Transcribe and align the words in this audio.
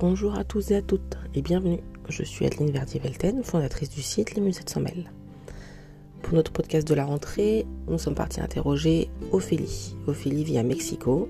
Bonjour 0.00 0.36
à 0.36 0.42
tous 0.42 0.72
et 0.72 0.76
à 0.76 0.82
toutes 0.82 1.16
et 1.36 1.40
bienvenue. 1.40 1.78
Je 2.08 2.24
suis 2.24 2.44
Adeline 2.44 2.72
Verdier-Velten, 2.72 3.44
fondatrice 3.44 3.90
du 3.90 4.02
site 4.02 4.34
Les 4.34 4.40
Musettes 4.40 4.68
sans 4.68 4.80
mêle. 4.80 5.12
Pour 6.20 6.34
notre 6.34 6.50
podcast 6.50 6.86
de 6.86 6.94
la 6.94 7.04
rentrée, 7.04 7.64
nous 7.86 7.98
sommes 7.98 8.16
partis 8.16 8.40
interroger 8.40 9.08
Ophélie. 9.30 9.94
Ophélie 10.08 10.42
vit 10.42 10.58
à 10.58 10.64
Mexico 10.64 11.28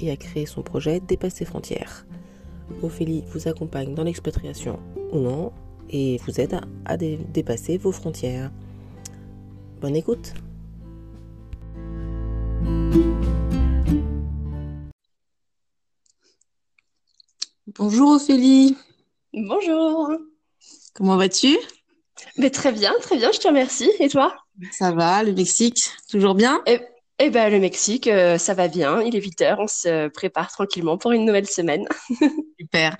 et 0.00 0.10
a 0.10 0.16
créé 0.16 0.46
son 0.46 0.62
projet 0.62 0.98
Dépasser 0.98 1.44
frontières. 1.44 2.06
Ophélie 2.82 3.22
vous 3.28 3.46
accompagne 3.46 3.94
dans 3.94 4.02
l'expatriation 4.02 4.80
ou 5.12 5.20
non 5.20 5.52
et 5.88 6.18
vous 6.26 6.40
aide 6.40 6.60
à 6.86 6.96
dépasser 6.96 7.78
vos 7.78 7.92
frontières. 7.92 8.50
Bonne 9.80 9.94
écoute 9.94 10.34
Bonjour 17.88 18.16
Ophélie. 18.16 18.76
Bonjour. 19.32 20.10
Comment 20.92 21.16
vas-tu? 21.16 21.56
Mais 22.36 22.50
Très 22.50 22.72
bien, 22.72 22.92
très 23.00 23.16
bien, 23.16 23.30
je 23.30 23.38
te 23.38 23.46
remercie. 23.46 23.88
Et 24.00 24.08
toi? 24.08 24.34
Ça 24.72 24.90
va, 24.90 25.22
le 25.22 25.32
Mexique, 25.32 25.84
toujours 26.10 26.34
bien? 26.34 26.60
Eh, 26.66 26.80
eh 27.20 27.30
ben, 27.30 27.48
le 27.48 27.60
Mexique, 27.60 28.08
euh, 28.08 28.38
ça 28.38 28.54
va 28.54 28.66
bien. 28.66 29.00
Il 29.02 29.14
est 29.14 29.20
8 29.20 29.40
heures, 29.42 29.60
on 29.60 29.68
se 29.68 30.08
prépare 30.08 30.50
tranquillement 30.50 30.98
pour 30.98 31.12
une 31.12 31.24
nouvelle 31.24 31.46
semaine. 31.46 31.86
Super. 32.60 32.96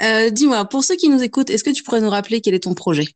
Euh, 0.00 0.30
dis-moi, 0.30 0.64
pour 0.64 0.82
ceux 0.82 0.96
qui 0.96 1.08
nous 1.08 1.22
écoutent, 1.22 1.50
est-ce 1.50 1.62
que 1.62 1.70
tu 1.70 1.84
pourrais 1.84 2.00
nous 2.00 2.10
rappeler 2.10 2.40
quel 2.40 2.54
est 2.54 2.64
ton 2.64 2.74
projet? 2.74 3.06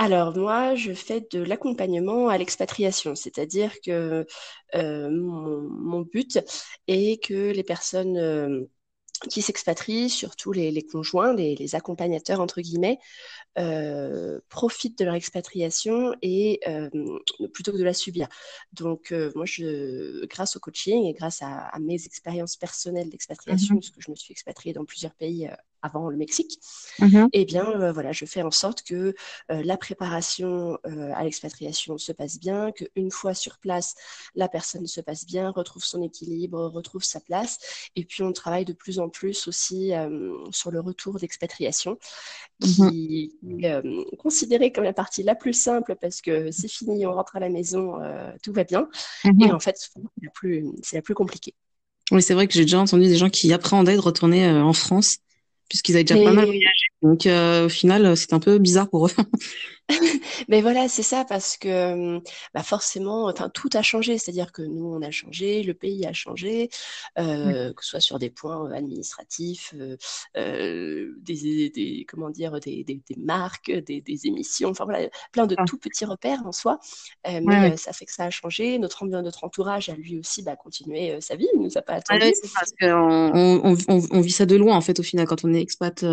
Alors 0.00 0.32
moi, 0.36 0.76
je 0.76 0.92
fais 0.92 1.26
de 1.32 1.42
l'accompagnement 1.42 2.28
à 2.28 2.38
l'expatriation, 2.38 3.16
c'est-à-dire 3.16 3.72
que 3.84 4.24
euh, 4.76 5.10
mon, 5.10 6.02
but 6.02 6.38
est 6.86 7.20
que 7.20 7.50
les 7.50 7.64
personnes 7.64 8.68
qui 9.30 9.42
s'expatrient, 9.42 10.10
surtout 10.10 10.52
les, 10.52 10.82
conjoints, 10.82 11.34
les, 11.34 11.74
accompagnateurs, 11.74 12.40
entre 12.40 12.60
guillemets, 12.60 12.98
euh, 13.58 14.40
profitent 14.48 14.98
de 14.98 15.04
leur 15.04 15.14
expatriation 15.14 16.14
et 16.22 16.60
euh, 16.68 16.88
plutôt 17.52 17.72
que 17.72 17.76
de 17.76 17.84
la 17.84 17.94
subir. 17.94 18.28
Donc, 18.72 19.12
euh, 19.12 19.32
moi, 19.34 19.44
je, 19.46 20.24
grâce 20.26 20.56
au 20.56 20.60
coaching 20.60 21.06
et 21.06 21.12
grâce 21.12 21.42
à, 21.42 21.70
mes 21.80 22.04
expériences 22.06 22.56
personnelles 22.56 23.10
d'expatriation, 23.10 23.74
mhm. 23.74 23.80
parce 23.80 23.90
que 23.90 24.00
je 24.00 24.10
me 24.10 24.16
suis 24.16 24.32
expatriée 24.32 24.72
dans 24.72 24.84
plusieurs 24.84 25.14
pays 25.14 25.48
avant 25.82 26.08
le 26.08 26.16
Mexique, 26.16 26.58
mhm. 26.98 27.28
eh 27.32 27.44
bien, 27.44 27.92
voilà, 27.92 28.12
je 28.12 28.24
fais 28.24 28.42
en 28.42 28.50
sorte 28.50 28.82
que 28.82 29.14
la 29.48 29.76
préparation 29.76 30.78
à 30.84 31.24
l'expatriation 31.24 31.98
se 31.98 32.12
passe 32.12 32.38
bien, 32.38 32.72
qu'une 32.72 33.10
fois 33.10 33.34
sur 33.34 33.58
place, 33.58 33.94
la 34.34 34.48
personne 34.48 34.86
se 34.86 35.00
passe 35.00 35.24
bien, 35.26 35.50
retrouve 35.50 35.84
son 35.84 36.02
équilibre, 36.02 36.66
retrouve 36.66 37.02
sa 37.02 37.20
place, 37.20 37.58
et 37.96 38.04
puis 38.04 38.22
on 38.22 38.32
travaille 38.32 38.64
de 38.64 38.72
plus 38.72 38.98
en 38.98 39.08
plus 39.08 39.48
aussi 39.48 39.92
sur 40.50 40.70
le 40.70 40.80
retour 40.80 41.18
d'expatriation, 41.18 41.98
qui 42.60 43.32
euh, 43.64 44.04
considéré 44.18 44.72
comme 44.72 44.84
la 44.84 44.92
partie 44.92 45.22
la 45.22 45.34
plus 45.34 45.52
simple 45.52 45.96
parce 46.00 46.20
que 46.20 46.50
c'est 46.50 46.68
fini, 46.68 47.06
on 47.06 47.12
rentre 47.12 47.36
à 47.36 47.40
la 47.40 47.48
maison, 47.48 48.00
euh, 48.02 48.30
tout 48.42 48.52
va 48.52 48.64
bien. 48.64 48.88
Mhm. 49.24 49.42
Et 49.42 49.52
en 49.52 49.60
fait, 49.60 49.76
c'est 49.76 50.00
la 50.22 50.30
plus, 50.30 50.66
la 50.92 51.02
plus 51.02 51.14
compliquée. 51.14 51.54
Oui, 52.10 52.22
c'est 52.22 52.34
vrai 52.34 52.46
que 52.46 52.54
j'ai 52.54 52.62
déjà 52.62 52.80
entendu 52.80 53.04
des 53.04 53.16
gens 53.16 53.30
qui 53.30 53.52
appréhendaient 53.52 53.94
de 53.94 54.00
retourner 54.00 54.46
euh, 54.46 54.62
en 54.62 54.72
France 54.72 55.18
puisqu'ils 55.68 55.94
avaient 55.96 56.04
déjà 56.04 56.22
pas 56.22 56.32
mal 56.32 56.46
voyagé. 56.46 56.86
Donc 57.02 57.26
au 57.26 57.68
final, 57.68 58.16
c'est 58.16 58.32
un 58.32 58.40
peu 58.40 58.58
bizarre 58.58 58.88
pour 58.88 59.06
eux. 59.06 59.12
Mais 60.48 60.60
voilà, 60.60 60.88
c'est 60.88 61.02
ça, 61.02 61.24
parce 61.24 61.56
que 61.56 62.20
bah 62.54 62.62
forcément, 62.62 63.26
enfin, 63.26 63.48
tout 63.48 63.70
a 63.72 63.82
changé. 63.82 64.18
C'est-à-dire 64.18 64.52
que 64.52 64.62
nous, 64.62 64.86
on 64.86 65.02
a 65.02 65.10
changé, 65.10 65.62
le 65.62 65.74
pays 65.74 66.04
a 66.06 66.12
changé, 66.12 66.68
euh, 67.18 67.72
que 67.72 67.82
ce 67.82 67.90
soit 67.90 68.00
sur 68.00 68.18
des 68.18 68.30
points 68.30 68.70
administratifs, 68.72 69.74
euh, 69.78 69.96
euh, 70.36 71.14
des, 71.20 71.70
des, 71.70 72.06
comment 72.08 72.30
dire, 72.30 72.60
des, 72.60 72.84
des, 72.84 73.00
des 73.08 73.16
marques, 73.16 73.70
des, 73.70 74.02
émissions, 74.24 74.70
enfin 74.70 74.84
voilà, 74.84 75.08
plein 75.32 75.46
de 75.46 75.54
ah. 75.58 75.64
tout 75.64 75.78
petits 75.78 76.04
repères 76.04 76.44
en 76.44 76.52
soi. 76.52 76.78
Euh, 77.26 77.40
mais 77.42 77.76
ça 77.76 77.92
fait 77.92 78.04
que 78.04 78.12
ça 78.12 78.24
a 78.24 78.30
changé. 78.30 78.78
Notre, 78.78 79.06
notre 79.06 79.44
entourage 79.44 79.88
a 79.88 79.94
lui 79.94 80.18
aussi 80.18 80.42
bah, 80.42 80.56
continué 80.56 81.20
sa 81.20 81.36
vie, 81.36 81.48
il 81.54 81.62
nous 81.62 81.78
a 81.78 81.82
pas 81.82 81.94
attendu. 81.94 82.20
Ah 82.22 82.30
c'est 82.34 82.52
parce 82.52 82.72
qu'on 82.78 83.30
on, 83.34 83.76
on, 83.88 84.02
on, 84.10 84.20
vit 84.20 84.30
ça 84.30 84.44
de 84.44 84.56
loin, 84.56 84.76
en 84.76 84.80
fait, 84.80 85.00
au 85.00 85.02
final, 85.02 85.26
quand 85.26 85.44
on 85.44 85.54
est 85.54 85.60
expat. 85.60 86.04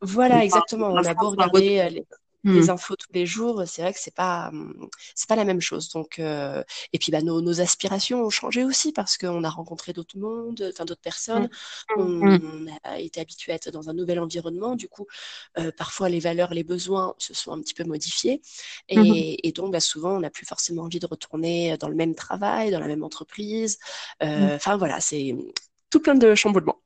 Voilà, 0.00 0.44
exactement. 0.44 0.88
On 0.88 0.96
a 0.96 1.14
beau 1.14 1.30
regarder 1.30 1.88
les, 1.90 2.06
les 2.44 2.66
mmh. 2.66 2.70
infos 2.70 2.96
tous 2.96 3.12
les 3.12 3.26
jours, 3.26 3.64
c'est 3.66 3.82
vrai 3.82 3.92
que 3.92 4.00
c'est 4.00 4.14
pas 4.14 4.50
mmh, 4.52 4.88
c'est 5.14 5.28
pas 5.28 5.36
la 5.36 5.44
même 5.44 5.60
chose. 5.60 5.88
Donc 5.90 6.18
euh, 6.18 6.62
et 6.92 6.98
puis 6.98 7.10
bah 7.10 7.22
nos, 7.22 7.40
nos, 7.40 7.60
aspirations 7.60 8.22
ont 8.24 8.30
changé 8.30 8.64
aussi 8.64 8.92
parce 8.92 9.16
qu'on 9.16 9.44
a 9.44 9.50
rencontré 9.50 9.92
d'autres 9.92 10.18
mondes, 10.18 10.70
enfin 10.72 10.84
d'autres 10.84 11.00
personnes. 11.00 11.48
Mmh. 11.96 12.00
On, 12.00 12.66
a 12.84 13.00
été 13.00 13.20
habitué 13.20 13.52
à 13.52 13.54
être 13.56 13.70
dans 13.70 13.88
un 13.88 13.94
nouvel 13.94 14.18
environnement. 14.20 14.76
Du 14.76 14.88
coup, 14.88 15.06
euh, 15.58 15.70
parfois 15.76 16.08
les 16.08 16.20
valeurs, 16.20 16.52
les 16.54 16.64
besoins 16.64 17.14
se 17.18 17.34
sont 17.34 17.52
un 17.52 17.60
petit 17.60 17.74
peu 17.74 17.84
modifiés 17.84 18.42
et, 18.88 19.46
et 19.46 19.52
donc 19.52 19.72
bah, 19.72 19.80
souvent 19.80 20.16
on 20.16 20.20
n'a 20.20 20.30
plus 20.30 20.46
forcément 20.46 20.82
envie 20.82 21.00
de 21.00 21.06
retourner 21.06 21.76
dans 21.78 21.88
le 21.88 21.94
même 21.94 22.14
travail, 22.14 22.70
dans 22.70 22.80
la 22.80 22.86
même 22.86 23.04
entreprise. 23.04 23.78
Euh, 24.22 24.56
enfin 24.56 24.76
voilà, 24.76 25.00
c'est 25.00 25.34
tout 25.90 26.00
plein 26.00 26.14
de 26.14 26.34
chamboulements. 26.34 26.80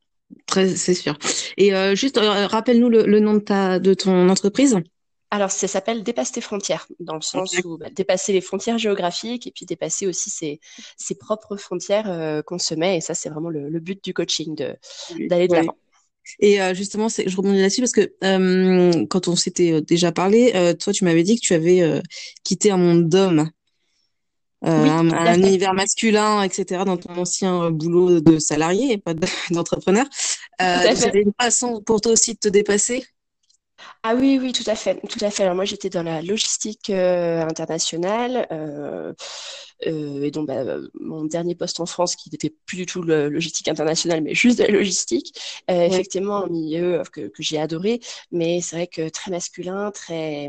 Très, 0.47 0.69
c'est 0.69 0.95
sûr. 0.95 1.17
Et 1.57 1.75
euh, 1.75 1.95
juste, 1.95 2.19
rappelle-nous 2.19 2.91
le, 2.91 3.07
le, 3.07 3.21
nom 3.21 3.35
de 3.35 3.39
ta 3.41 3.79
de 3.79 3.95
ton 3.95 4.29
entreprise. 4.29 4.77
Alors, 5.31 5.51
ça 5.51 5.69
s'appelle 5.69 6.03
dépasser 6.03 6.33
tes 6.33 6.41
frontières, 6.41 6.87
dans 7.01 7.15
le 7.15 7.21
sens 7.21 7.55
où 7.63 7.77
bah, 7.77 7.91
dépasser 7.91 8.33
les 8.33 8.41
frontières 8.41 8.79
géographiques 8.79 9.47
et 9.47 9.51
puis 9.51 9.67
dépasser 9.67 10.07
aussi 10.07 10.31
ses, 10.31 10.59
ses 10.97 11.17
propres 11.17 11.57
frontières 11.57 12.11
euh, 12.11 12.41
qu'on 12.41 12.59
se 12.59 12.75
met. 12.75 12.97
Et 12.97 13.01
ça, 13.03 13.15
c'est 13.15 13.29
vraiment 13.29 13.51
le, 13.51 13.79
but 13.79 14.03
du 14.03 14.15
coaching, 14.15 14.57
d'aller 15.29 15.49
de 15.49 15.55
l'avant. 15.55 15.77
Et 16.41 16.61
euh, 16.61 16.73
justement, 16.75 17.09
je 17.09 17.37
rebondis 17.37 17.61
là-dessus 17.61 17.81
parce 17.81 17.93
que 17.93 18.13
euh, 18.25 19.07
quand 19.07 19.29
on 19.29 19.37
s'était 19.37 19.83
déjà 19.83 20.13
parlé, 20.13 20.75
toi, 20.81 20.95
tu 20.95 21.05
m'avais 21.05 21.23
dit 21.23 21.37
que 21.37 21.43
tu 21.43 21.53
avais 21.53 22.03
quitté 22.43 22.71
un 22.71 22.79
monde 22.79 23.09
d'hommes, 23.09 23.51
un, 24.63 25.35
univers 25.35 25.75
masculin, 25.75 26.43
etc., 26.43 26.85
dans 26.87 26.97
ton 26.97 27.15
ancien 27.17 27.71
boulot 27.71 28.21
de 28.21 28.39
salarié 28.39 28.95
et 28.95 28.99
pas 28.99 29.13
d'entrepreneur. 29.51 30.07
C'était 30.59 31.21
une 31.21 31.33
façon 31.39 31.83
pour 31.83 32.01
toi 32.01 32.13
aussi 32.13 32.33
de 32.33 32.39
te 32.39 32.49
dépasser? 32.49 33.05
Ah 34.03 34.15
oui, 34.15 34.39
oui, 34.41 34.53
tout 34.53 34.69
à 34.69 34.75
fait, 34.75 35.01
tout 35.09 35.25
à 35.25 35.31
fait. 35.31 35.45
Alors 35.45 35.55
moi, 35.55 35.65
j'étais 35.65 35.91
dans 35.91 36.03
la 36.03 36.23
logistique 36.23 36.91
euh, 36.91 37.43
internationale, 37.43 38.47
euh, 38.53 39.13
euh, 39.87 40.23
et 40.23 40.31
donc 40.31 40.49
bah, 40.49 40.65
mon 41.01 41.25
dernier 41.25 41.55
poste 41.55 41.81
en 41.81 41.87
France, 41.87 42.17
qui 42.17 42.31
n'était 42.31 42.55
plus 42.67 42.77
du 42.77 42.87
tout 42.87 43.03
le 43.03 43.29
logistique 43.29 43.69
internationale, 43.69 44.23
mais 44.23 44.35
juste 44.35 44.59
de 44.59 44.65
la 44.65 44.71
logistique, 44.71 45.39
effectivement, 45.69 46.45
un 46.45 46.49
milieu 46.49 47.03
que, 47.13 47.29
que 47.29 47.43
j'ai 47.43 47.59
adoré, 47.59 48.01
mais 48.33 48.61
c'est 48.61 48.77
vrai 48.77 48.87
que 48.89 49.09
très 49.09 49.31
masculin, 49.31 49.91
très 49.93 50.49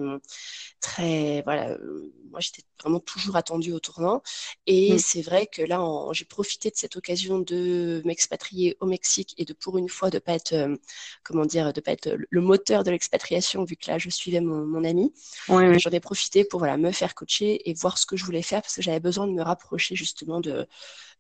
très 0.80 1.42
voilà 1.44 1.70
euh, 1.70 2.14
moi 2.32 2.40
j'étais 2.40 2.64
vraiment 2.82 3.00
toujours 3.00 3.36
attendue 3.36 3.74
au 3.74 3.80
tournant 3.80 4.22
et 4.66 4.94
mm. 4.94 5.00
c'est 5.00 5.22
vrai 5.22 5.48
que 5.48 5.62
là 5.62 5.84
j'ai 6.12 6.26
profité 6.26 6.70
de 6.70 6.76
cette 6.76 6.96
occasion 6.96 7.40
de 7.40 8.02
m'expatrier 8.06 8.78
au 8.80 8.86
Mexique 8.86 9.36
et 9.38 9.46
de 9.46 9.54
pour 9.54 9.78
une 9.78 9.90
fois 9.90 10.10
de 10.10 10.20
pas 10.20 10.34
être 10.34 10.54
euh, 10.54 10.76
comment 11.24 11.46
dire 11.46 11.74
de 11.74 11.82
pas 11.82 11.92
être 11.92 12.16
le 12.30 12.42
moteur 12.42 12.84
de 12.84 12.92
l'expatriation 12.92 13.64
vu 13.64 13.76
que 13.76 13.90
là 13.90 13.98
je 13.98 14.10
suivais 14.10 14.42
mon, 14.42 14.66
mon 14.66 14.84
ami. 14.84 15.14
J'en 15.48 15.92
ai 15.92 16.00
profité 16.00 16.44
pour 16.44 16.60
voilà 16.60 16.78
me 16.78 16.92
faire 16.92 17.16
coacher 17.16 17.70
et 17.70 17.74
voir 17.74 17.98
ce 17.98 18.06
que 18.06 18.16
je 18.16 18.24
voulais 18.24 18.42
faire 18.42 18.62
parce 18.62 18.76
que 18.76 18.82
j'avais 18.82 19.00
besoin 19.00 19.28
de 19.28 19.34
me 19.34 19.42
rapprocher 19.42 19.96
justement 19.96 20.40
de 20.40 20.68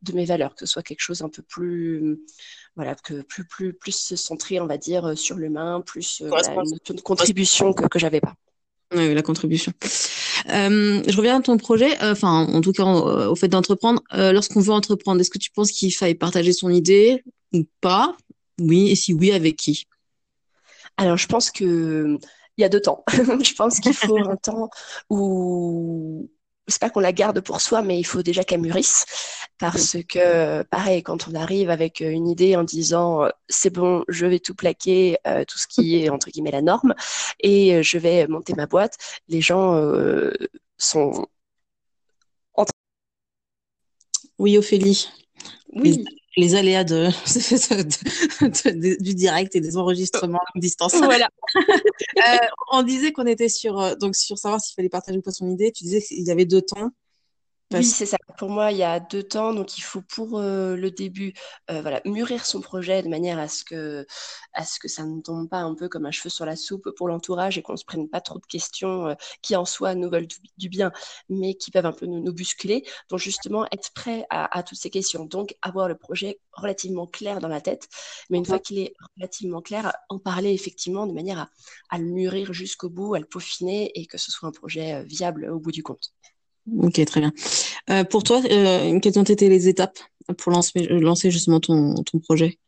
de 0.01 0.13
mes 0.13 0.25
valeurs 0.25 0.55
que 0.55 0.65
ce 0.65 0.71
soit 0.71 0.83
quelque 0.83 1.01
chose 1.01 1.21
un 1.21 1.29
peu 1.29 1.41
plus 1.41 2.19
voilà 2.75 2.95
que 2.95 3.21
plus 3.21 3.45
plus 3.45 3.73
plus 3.73 4.15
centré 4.15 4.59
on 4.61 4.67
va 4.67 4.77
dire 4.77 5.17
sur 5.17 5.35
l'humain 5.35 5.81
plus 5.81 6.21
euh, 6.21 6.29
une 6.89 7.01
contribution 7.01 7.73
que 7.73 7.87
que 7.87 7.99
j'avais 7.99 8.21
pas 8.21 8.35
oui, 8.93 9.13
la 9.13 9.21
contribution. 9.21 9.71
Euh, 10.49 11.03
je 11.07 11.17
reviens 11.17 11.39
à 11.39 11.41
ton 11.41 11.57
projet, 11.57 12.01
euh, 12.01 12.13
enfin, 12.13 12.47
en 12.47 12.61
tout 12.61 12.71
cas, 12.71 12.83
au, 12.85 13.35
fait 13.35 13.47
d'entreprendre. 13.47 14.01
Euh, 14.13 14.31
lorsqu'on 14.31 14.61
veut 14.61 14.73
entreprendre, 14.73 15.21
est-ce 15.21 15.29
que 15.29 15.37
tu 15.37 15.51
penses 15.51 15.71
qu'il 15.71 15.93
faille 15.93 16.15
partager 16.15 16.53
son 16.53 16.69
idée 16.69 17.23
ou 17.53 17.65
pas? 17.81 18.15
Oui, 18.59 18.89
et 18.89 18.95
si 18.95 19.13
oui, 19.13 19.31
avec 19.31 19.55
qui? 19.57 19.87
Alors, 20.97 21.17
je 21.17 21.27
pense 21.27 21.51
que 21.51 22.17
il 22.57 22.61
y 22.61 22.65
a 22.65 22.69
deux 22.69 22.81
temps. 22.81 23.03
je 23.13 23.53
pense 23.53 23.79
qu'il 23.79 23.93
faut 23.93 24.17
un 24.17 24.35
temps 24.35 24.69
où 25.09 26.29
c'est 26.69 26.81
pas 26.81 26.89
qu'on 26.89 26.99
la 26.99 27.11
garde 27.13 27.41
pour 27.41 27.61
soi, 27.61 27.81
mais 27.81 27.99
il 27.99 28.03
faut 28.03 28.23
déjà 28.23 28.43
qu'elle 28.43 28.61
mûrisse. 28.61 29.05
Parce 29.59 29.97
que, 30.07 30.63
pareil, 30.63 31.03
quand 31.03 31.27
on 31.27 31.35
arrive 31.35 31.69
avec 31.69 31.99
une 31.99 32.27
idée 32.27 32.55
en 32.55 32.63
disant 32.63 33.23
euh, 33.23 33.29
c'est 33.47 33.71
bon, 33.71 34.03
je 34.07 34.25
vais 34.25 34.39
tout 34.39 34.55
plaquer, 34.55 35.17
euh, 35.27 35.43
tout 35.45 35.57
ce 35.57 35.67
qui 35.67 35.97
est 35.97 36.09
entre 36.09 36.29
guillemets 36.29 36.51
la 36.51 36.61
norme, 36.61 36.95
et 37.39 37.75
euh, 37.75 37.83
je 37.83 37.97
vais 37.97 38.27
monter 38.27 38.53
ma 38.53 38.67
boîte, 38.67 38.97
les 39.27 39.41
gens 39.41 39.79
sont. 40.77 41.27
Oui, 44.37 44.57
Ophélie. 44.57 45.09
Oui 45.73 46.05
les 46.37 46.55
aléas 46.55 46.83
de, 46.83 47.09
du 49.01 49.13
direct 49.13 49.55
et 49.55 49.61
des 49.61 49.77
enregistrements 49.77 50.39
à 50.55 50.59
distance. 50.59 50.95
Voilà. 50.95 51.29
euh, 51.55 52.37
on 52.71 52.83
disait 52.83 53.11
qu'on 53.11 53.25
était 53.25 53.49
sur, 53.49 53.79
euh, 53.79 53.95
donc 53.95 54.15
sur 54.15 54.37
savoir 54.37 54.61
s'il 54.61 54.75
fallait 54.75 54.89
partager 54.89 55.17
ou 55.17 55.21
pas 55.21 55.31
son 55.31 55.49
idée. 55.49 55.71
Tu 55.71 55.83
disais 55.83 56.01
qu'il 56.01 56.25
y 56.25 56.31
avait 56.31 56.45
deux 56.45 56.61
temps. 56.61 56.91
Oui, 57.71 57.83
c'est 57.83 58.07
ça. 58.07 58.17
Pour 58.37 58.49
moi, 58.49 58.71
il 58.71 58.79
y 58.79 58.83
a 58.83 58.99
deux 58.99 59.21
temps. 59.21 59.53
Donc, 59.53 59.77
il 59.77 59.81
faut 59.81 60.01
pour 60.01 60.39
euh, 60.39 60.75
le 60.75 60.89
début, 60.89 61.33
euh, 61.69 61.81
voilà, 61.81 62.01
mûrir 62.03 62.45
son 62.45 62.61
projet 62.61 63.03
de 63.03 63.09
manière 63.09 63.37
à 63.37 63.47
ce 63.47 63.63
que, 63.63 64.07
à 64.53 64.65
ce 64.65 64.79
que 64.79 64.87
ça 64.87 65.03
ne 65.03 65.21
tombe 65.21 65.47
pas 65.47 65.59
un 65.59 65.75
peu 65.75 65.87
comme 65.87 66.07
un 66.07 66.11
cheveu 66.11 66.29
sur 66.29 66.45
la 66.45 66.55
soupe 66.55 66.89
pour 66.97 67.07
l'entourage 67.07 67.59
et 67.59 67.61
qu'on 67.61 67.77
se 67.77 67.85
prenne 67.85 68.09
pas 68.09 68.21
trop 68.21 68.39
de 68.39 68.45
questions 68.47 69.09
euh, 69.09 69.13
qui 69.43 69.55
en 69.55 69.65
soi 69.65 69.93
nous 69.93 70.09
veulent 70.09 70.27
du, 70.57 70.69
bien, 70.69 70.91
mais 71.29 71.53
qui 71.53 71.69
peuvent 71.69 71.85
un 71.85 71.91
peu 71.91 72.07
nous, 72.07 72.21
nous 72.23 72.33
bousculer. 72.33 72.83
Donc, 73.09 73.19
justement, 73.19 73.65
être 73.71 73.91
prêt 73.93 74.25
à, 74.31 74.57
à, 74.57 74.63
toutes 74.63 74.79
ces 74.79 74.89
questions. 74.89 75.25
Donc, 75.25 75.55
avoir 75.61 75.87
le 75.87 75.95
projet 75.95 76.39
relativement 76.53 77.05
clair 77.05 77.39
dans 77.39 77.47
la 77.49 77.61
tête. 77.61 77.87
Mais 78.31 78.39
une 78.39 78.45
fois 78.45 78.59
qu'il 78.59 78.79
est 78.79 78.93
relativement 79.15 79.61
clair, 79.61 79.93
en 80.09 80.17
parler 80.17 80.53
effectivement 80.53 81.05
de 81.05 81.13
manière 81.13 81.39
à, 81.39 81.49
à 81.89 81.99
le 81.99 82.05
mûrir 82.05 82.51
jusqu'au 82.51 82.89
bout, 82.89 83.13
à 83.13 83.19
le 83.19 83.25
peaufiner 83.25 83.91
et 83.93 84.07
que 84.07 84.17
ce 84.17 84.31
soit 84.31 84.49
un 84.49 84.51
projet 84.51 85.03
viable 85.03 85.49
au 85.51 85.59
bout 85.59 85.71
du 85.71 85.83
compte. 85.83 86.13
Ok, 86.77 87.03
très 87.05 87.19
bien. 87.19 87.33
Euh, 87.89 88.03
pour 88.03 88.23
toi, 88.23 88.41
euh, 88.49 88.99
quelles 88.99 89.19
ont 89.19 89.23
été 89.23 89.49
les 89.49 89.67
étapes 89.67 89.99
pour 90.37 90.51
lancer, 90.51 90.87
lancer 90.89 91.31
justement 91.31 91.59
ton, 91.59 91.95
ton 92.03 92.19
projet? 92.19 92.59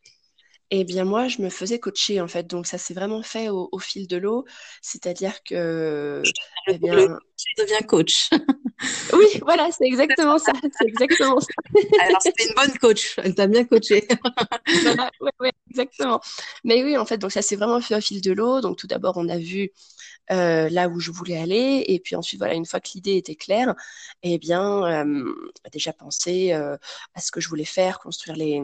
Eh 0.73 0.85
bien, 0.85 1.03
moi, 1.03 1.27
je 1.27 1.41
me 1.41 1.49
faisais 1.49 1.79
coacher, 1.79 2.21
en 2.21 2.29
fait. 2.29 2.47
Donc, 2.47 2.65
ça 2.65 2.77
s'est 2.77 2.93
vraiment 2.93 3.21
fait 3.23 3.49
au, 3.49 3.77
fil 3.79 4.07
de 4.07 4.15
l'eau. 4.15 4.45
C'est-à-dire 4.81 5.43
que. 5.43 6.23
Eh 6.67 6.77
bien... 6.77 6.95
Tu 7.35 7.61
deviens 7.61 7.81
coach. 7.81 8.29
oui, 9.13 9.25
voilà, 9.41 9.69
c'est 9.71 9.85
exactement 9.85 10.39
ça. 10.39 10.53
C'est 10.61 10.87
exactement 10.87 11.41
ça. 11.41 11.53
Alors, 12.05 12.21
c'était 12.21 12.47
une 12.47 12.55
bonne 12.55 12.77
coach. 12.77 13.15
Elle 13.17 13.35
t'a 13.35 13.47
bien 13.47 13.65
coaché. 13.65 14.07
voilà, 14.83 15.11
oui, 15.41 15.49
exactement. 15.69 16.21
Mais 16.63 16.81
oui, 16.85 16.97
en 16.97 17.05
fait, 17.05 17.17
donc 17.17 17.33
ça 17.33 17.41
s'est 17.41 17.57
vraiment 17.57 17.81
fait 17.81 17.95
au 17.95 18.01
fil 18.01 18.21
de 18.21 18.31
l'eau. 18.31 18.61
Donc, 18.61 18.77
tout 18.77 18.87
d'abord, 18.87 19.17
on 19.17 19.27
a 19.27 19.37
vu 19.37 19.71
euh, 20.31 20.69
là 20.69 20.87
où 20.89 20.99
je 20.99 21.11
voulais 21.11 21.37
aller. 21.37 21.83
Et 21.87 21.99
puis 21.99 22.15
ensuite, 22.15 22.39
voilà, 22.39 22.55
une 22.55 22.65
fois 22.65 22.79
que 22.79 22.89
l'idée 22.95 23.17
était 23.17 23.35
claire, 23.35 23.75
eh 24.23 24.37
bien, 24.37 25.05
euh, 25.05 25.33
déjà 25.71 25.93
penser 25.93 26.53
euh, 26.53 26.77
à 27.13 27.21
ce 27.21 27.31
que 27.31 27.41
je 27.41 27.49
voulais 27.49 27.65
faire, 27.65 27.99
construire 27.99 28.37
les 28.37 28.61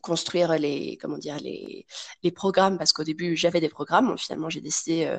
construire 0.00 0.58
les 0.58 0.96
comment 1.00 1.18
dire 1.18 1.38
les, 1.38 1.86
les 2.22 2.30
programmes 2.30 2.78
parce 2.78 2.92
qu'au 2.92 3.04
début 3.04 3.36
j'avais 3.36 3.60
des 3.60 3.68
programmes. 3.68 4.16
Finalement 4.18 4.48
j'ai 4.48 4.60
décidé 4.60 5.18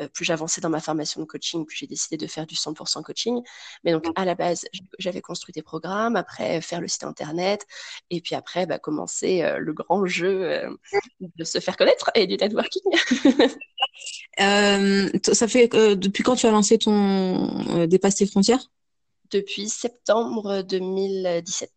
euh, 0.00 0.08
plus 0.08 0.24
j'avançais 0.24 0.60
dans 0.60 0.70
ma 0.70 0.80
formation 0.80 1.20
de 1.20 1.26
coaching 1.26 1.66
plus 1.66 1.76
j'ai 1.76 1.86
décidé 1.86 2.16
de 2.16 2.26
faire 2.26 2.46
du 2.46 2.54
100% 2.54 3.02
coaching. 3.02 3.42
Mais 3.84 3.92
donc 3.92 4.04
à 4.14 4.24
la 4.24 4.34
base 4.34 4.66
j'avais 4.98 5.20
construit 5.20 5.52
des 5.52 5.62
programmes 5.62 6.16
après 6.16 6.60
faire 6.60 6.80
le 6.80 6.88
site 6.88 7.04
internet 7.04 7.66
et 8.10 8.20
puis 8.20 8.34
après 8.34 8.66
bah, 8.66 8.78
commencer 8.78 9.42
euh, 9.42 9.58
le 9.58 9.72
grand 9.72 10.06
jeu 10.06 10.62
de 11.20 11.44
se 11.44 11.60
faire 11.60 11.76
connaître 11.76 12.10
et 12.14 12.26
du 12.26 12.36
networking 12.36 12.82
ça 14.38 15.48
fait 15.48 15.68
depuis 15.68 16.22
quand 16.22 16.36
tu 16.36 16.46
as 16.46 16.50
lancé 16.50 16.78
ton 16.78 17.86
dépasse 17.86 18.16
tes 18.16 18.26
frontières? 18.26 18.70
Depuis 19.30 19.68
septembre 19.68 20.62
2017 20.62 21.70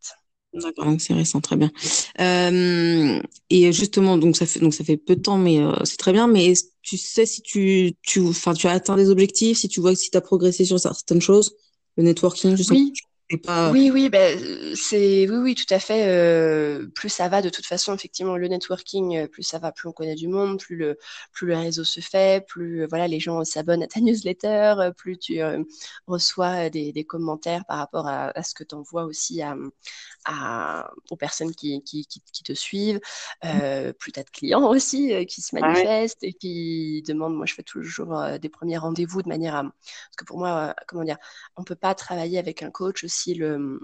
D'accord, 0.55 0.85
donc 0.85 1.01
c'est 1.01 1.13
récent, 1.13 1.41
très 1.41 1.57
bien. 1.57 1.71
Euh, 2.19 3.21
et 3.49 3.71
justement, 3.73 4.17
donc 4.17 4.37
ça 4.37 4.45
fait 4.45 4.59
donc 4.59 4.73
ça 4.73 4.83
fait 4.83 4.97
peu 4.97 5.15
de 5.15 5.21
temps, 5.21 5.37
mais 5.37 5.59
euh, 5.59 5.73
c'est 5.83 5.97
très 5.97 6.13
bien. 6.13 6.27
Mais 6.27 6.53
tu 6.81 6.97
sais 6.97 7.25
si 7.25 7.41
tu 7.41 7.93
tu 8.01 8.21
enfin 8.21 8.53
tu 8.53 8.67
as 8.67 8.71
atteint 8.71 8.95
des 8.95 9.09
objectifs, 9.09 9.57
si 9.57 9.67
tu 9.67 9.81
vois 9.81 9.91
que 9.91 9.99
si 9.99 10.09
tu 10.11 10.17
as 10.17 10.21
progressé 10.21 10.63
sur 10.63 10.79
certaines 10.79 11.21
choses, 11.21 11.55
le 11.97 12.03
networking, 12.03 12.55
je 12.55 12.63
sais 12.63 12.75
oui. 13.31 13.39
Oui, 13.71 13.91
oui, 13.91 14.09
ben, 14.09 14.39
c'est 14.75 15.27
oui, 15.27 15.37
oui, 15.37 15.55
tout 15.55 15.71
à 15.73 15.79
fait. 15.79 16.07
Euh, 16.07 16.87
plus 16.93 17.09
ça 17.09 17.27
va, 17.27 17.41
de 17.41 17.49
toute 17.49 17.65
façon, 17.65 17.95
effectivement, 17.95 18.37
le 18.37 18.47
networking, 18.47 19.17
euh, 19.17 19.27
plus 19.27 19.41
ça 19.41 19.57
va, 19.57 19.71
plus 19.71 19.89
on 19.89 19.91
connaît 19.91 20.13
du 20.15 20.27
monde, 20.27 20.59
plus 20.59 20.75
le 20.75 20.97
plus 21.31 21.47
le 21.47 21.57
réseau 21.57 21.83
se 21.83 22.01
fait, 22.01 22.45
plus 22.45 22.83
euh, 22.83 22.87
voilà, 22.87 23.07
les 23.07 23.19
gens 23.19 23.43
s'abonnent 23.43 23.81
à 23.81 23.87
ta 23.87 23.99
newsletter, 24.01 24.91
plus 24.95 25.17
tu 25.17 25.39
reçois 26.05 26.69
des, 26.69 26.91
des, 26.91 27.03
commentaires 27.03 27.65
par 27.65 27.79
rapport 27.79 28.07
à, 28.07 28.27
à 28.37 28.43
ce 28.43 28.53
que 28.53 28.63
tu 28.63 28.75
envoies 28.75 29.05
aussi 29.05 29.41
à, 29.41 29.55
à, 30.25 30.91
aux 31.09 31.15
personnes 31.15 31.53
qui, 31.55 31.81
qui, 31.83 32.05
qui, 32.05 32.21
qui 32.31 32.43
te 32.43 32.53
suivent, 32.53 32.99
mmh. 33.43 33.93
plus 33.99 34.11
tu 34.11 34.19
as 34.19 34.23
de 34.23 34.29
clients 34.29 34.67
aussi 34.69 35.25
qui 35.25 35.41
se 35.41 35.55
manifestent 35.55 36.23
et 36.23 36.33
qui 36.33 37.03
demandent. 37.07 37.35
Moi, 37.35 37.45
je 37.45 37.53
fais 37.55 37.63
toujours 37.63 38.23
des 38.39 38.49
premiers 38.49 38.77
rendez-vous 38.77 39.23
de 39.23 39.29
manière 39.29 39.55
à 39.55 39.63
parce 39.63 40.15
que 40.17 40.25
pour 40.25 40.37
moi, 40.37 40.75
comment 40.87 41.03
dire, 41.03 41.17
on 41.55 41.63
peut 41.63 41.75
pas 41.75 41.95
travailler 41.95 42.37
avec 42.37 42.61
un 42.63 42.71
coach 42.71 43.03
si 43.15 43.33
le 43.33 43.79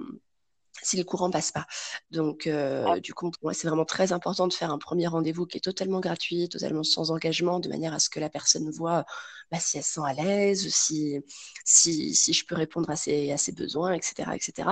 si 0.84 0.98
le 0.98 1.04
courant 1.04 1.30
passe 1.30 1.52
pas. 1.52 1.66
Donc, 2.12 2.48
euh, 2.48 3.00
du 3.00 3.14
coup, 3.14 3.32
pour 3.32 3.44
moi, 3.44 3.54
c'est 3.54 3.68
vraiment 3.68 3.86
très 3.86 4.14
important 4.14 4.48
de 4.48 4.54
faire 4.54 4.72
un 4.72 4.78
premier 4.78 5.08
rendez-vous 5.08 5.46
qui 5.46 5.58
est 5.58 5.62
totalement 5.62 6.00
gratuit, 6.00 6.50
totalement 6.50 6.84
sans 6.84 7.12
engagement, 7.12 7.60
de 7.60 7.70
manière 7.70 7.94
à 7.94 8.00
ce 8.00 8.10
que 8.10 8.20
la 8.20 8.30
personne 8.30 8.70
voit 8.72 9.06
bah, 9.52 9.60
si 9.60 9.78
elle 9.78 9.84
se 9.84 9.94
sent 9.94 10.02
à 10.06 10.14
l'aise, 10.14 10.68
si, 10.70 11.20
si, 11.66 12.16
si 12.16 12.34
je 12.34 12.46
peux 12.46 12.56
répondre 12.56 12.90
à 12.90 12.96
ses, 12.96 13.32
à 13.32 13.38
ses 13.38 13.52
besoins, 13.52 13.94
etc., 13.94 14.32
etc. 14.34 14.70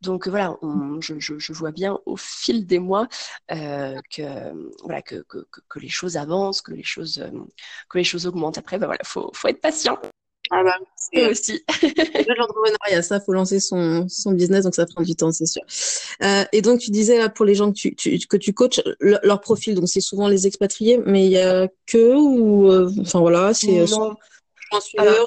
Donc, 0.00 0.28
voilà, 0.28 0.56
je, 1.00 1.18
je, 1.18 1.38
je, 1.38 1.52
vois 1.52 1.72
bien 1.72 1.98
au 2.06 2.16
fil 2.16 2.66
des 2.66 2.78
mois 2.78 3.08
euh, 3.50 3.98
que, 4.10 4.52
voilà, 4.84 5.02
que, 5.02 5.22
que, 5.28 5.46
que, 5.68 5.78
les 5.80 5.88
choses 5.88 6.16
avancent, 6.16 6.62
que 6.62 6.72
les 6.72 6.84
choses, 6.84 7.24
que 7.88 7.98
les 7.98 8.04
choses 8.04 8.26
augmentent. 8.26 8.58
Après, 8.58 8.78
bah, 8.78 8.86
voilà, 8.86 9.02
faut, 9.04 9.30
faut 9.34 9.48
être 9.48 9.60
patient. 9.60 9.98
Ah 10.54 10.62
bah, 10.62 10.76
c'est 10.96 11.30
aussi. 11.30 11.64
l'entrepreneuriat, 12.38 13.00
ça, 13.00 13.20
faut 13.20 13.32
lancer 13.32 13.58
son, 13.58 14.06
son 14.06 14.32
business, 14.32 14.64
donc 14.64 14.74
ça 14.74 14.84
prend 14.84 15.02
du 15.02 15.16
temps, 15.16 15.32
c'est 15.32 15.46
sûr. 15.46 15.62
Euh, 16.22 16.44
et 16.52 16.60
donc, 16.60 16.78
tu 16.78 16.90
disais 16.90 17.16
là, 17.16 17.30
pour 17.30 17.46
les 17.46 17.54
gens 17.54 17.72
que 17.72 17.78
tu, 17.78 17.96
tu 17.96 18.18
que 18.18 18.36
tu 18.36 18.52
coaches, 18.52 18.80
leur 19.00 19.40
profil, 19.40 19.74
donc 19.74 19.88
c'est 19.88 20.02
souvent 20.02 20.28
les 20.28 20.46
expatriés, 20.46 20.98
mais 21.06 21.24
il 21.24 21.32
y 21.32 21.38
a 21.38 21.68
que 21.86 22.14
ou, 22.14 22.70
euh, 22.70 22.90
enfin 23.00 23.20
voilà, 23.20 23.54
c'est. 23.54 23.80
Euh, 23.80 25.24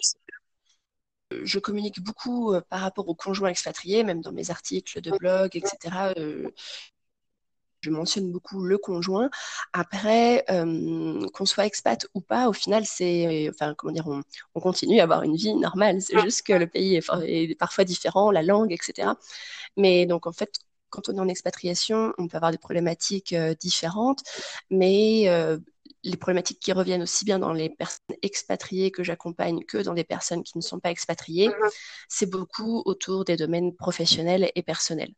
je 1.44 1.58
communique 1.58 2.02
beaucoup 2.02 2.54
par 2.70 2.82
rapport 2.82 3.10
aux 3.10 3.16
conjoints 3.16 3.50
expatriés, 3.50 4.04
même 4.04 4.22
dans 4.22 4.32
mes 4.32 4.52
articles 4.52 5.02
de 5.02 5.10
blog, 5.10 5.56
etc 5.56 6.14
je 7.86 7.92
mentionne 7.92 8.32
beaucoup 8.32 8.64
le 8.64 8.78
conjoint. 8.78 9.30
Après, 9.74 10.44
euh, 10.50 11.28
qu'on 11.34 11.46
soit 11.46 11.66
expat 11.66 12.08
ou 12.16 12.22
pas, 12.22 12.50
au 12.50 12.54
final, 12.54 12.86
c'est, 12.86 13.50
enfin, 13.50 13.76
comment 13.78 13.94
dire, 13.94 14.08
on, 14.08 14.60
continue 14.60 15.00
à 15.00 15.04
avoir 15.04 15.24
une 15.24 15.36
vie 15.36 15.54
normale. 15.56 16.02
C'est 16.02 16.20
juste 16.20 16.44
que 16.44 16.54
le 16.54 16.68
pays 16.68 16.96
est, 16.96 17.56
parfois 17.56 17.84
différent, 17.84 18.32
la 18.32 18.42
langue, 18.42 18.72
etc. 18.74 19.14
Mais 19.78 20.06
donc, 20.06 20.26
en 20.28 20.32
fait, 20.32 20.52
quand 20.90 21.10
on 21.10 21.18
est 21.18 21.20
en 21.20 21.28
expatriation, 21.28 22.14
on 22.18 22.28
peut 22.28 22.38
avoir 22.38 22.52
des 22.52 22.58
problématiques 22.58 23.34
euh, 23.34 23.54
différentes, 23.54 24.24
mais 24.70 25.26
euh, 25.28 25.58
les 26.06 26.18
problématiques 26.18 26.60
qui 26.60 26.72
reviennent 26.72 27.02
aussi 27.02 27.26
bien 27.26 27.40
dans 27.40 27.52
les 27.52 27.70
personnes 27.70 28.16
expatriées 28.22 28.92
que 28.92 29.04
j'accompagne 29.04 29.64
que 29.66 29.80
dans 29.80 29.94
les 29.94 30.04
personnes 30.04 30.44
qui 30.44 30.58
ne 30.58 30.62
sont 30.62 30.80
pas 30.80 30.92
expatriées, 30.92 31.50
mhm. 31.50 31.70
c'est 32.08 32.30
beaucoup 32.30 32.84
autour 32.86 33.26
des 33.26 33.36
domaines 33.36 33.76
professionnels 33.76 34.52
et 34.56 34.62
personnels. 34.62 35.14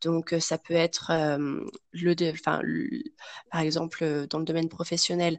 Donc 0.00 0.32
euh, 0.32 0.40
ça 0.40 0.56
peut 0.56 0.74
être 0.74 1.10
euh, 1.10 1.60
le, 1.92 2.14
enfin, 2.32 2.62
par 3.50 3.60
exemple 3.60 4.02
euh, 4.02 4.26
dans 4.26 4.38
le 4.38 4.44
domaine 4.44 4.68
professionnel, 4.68 5.38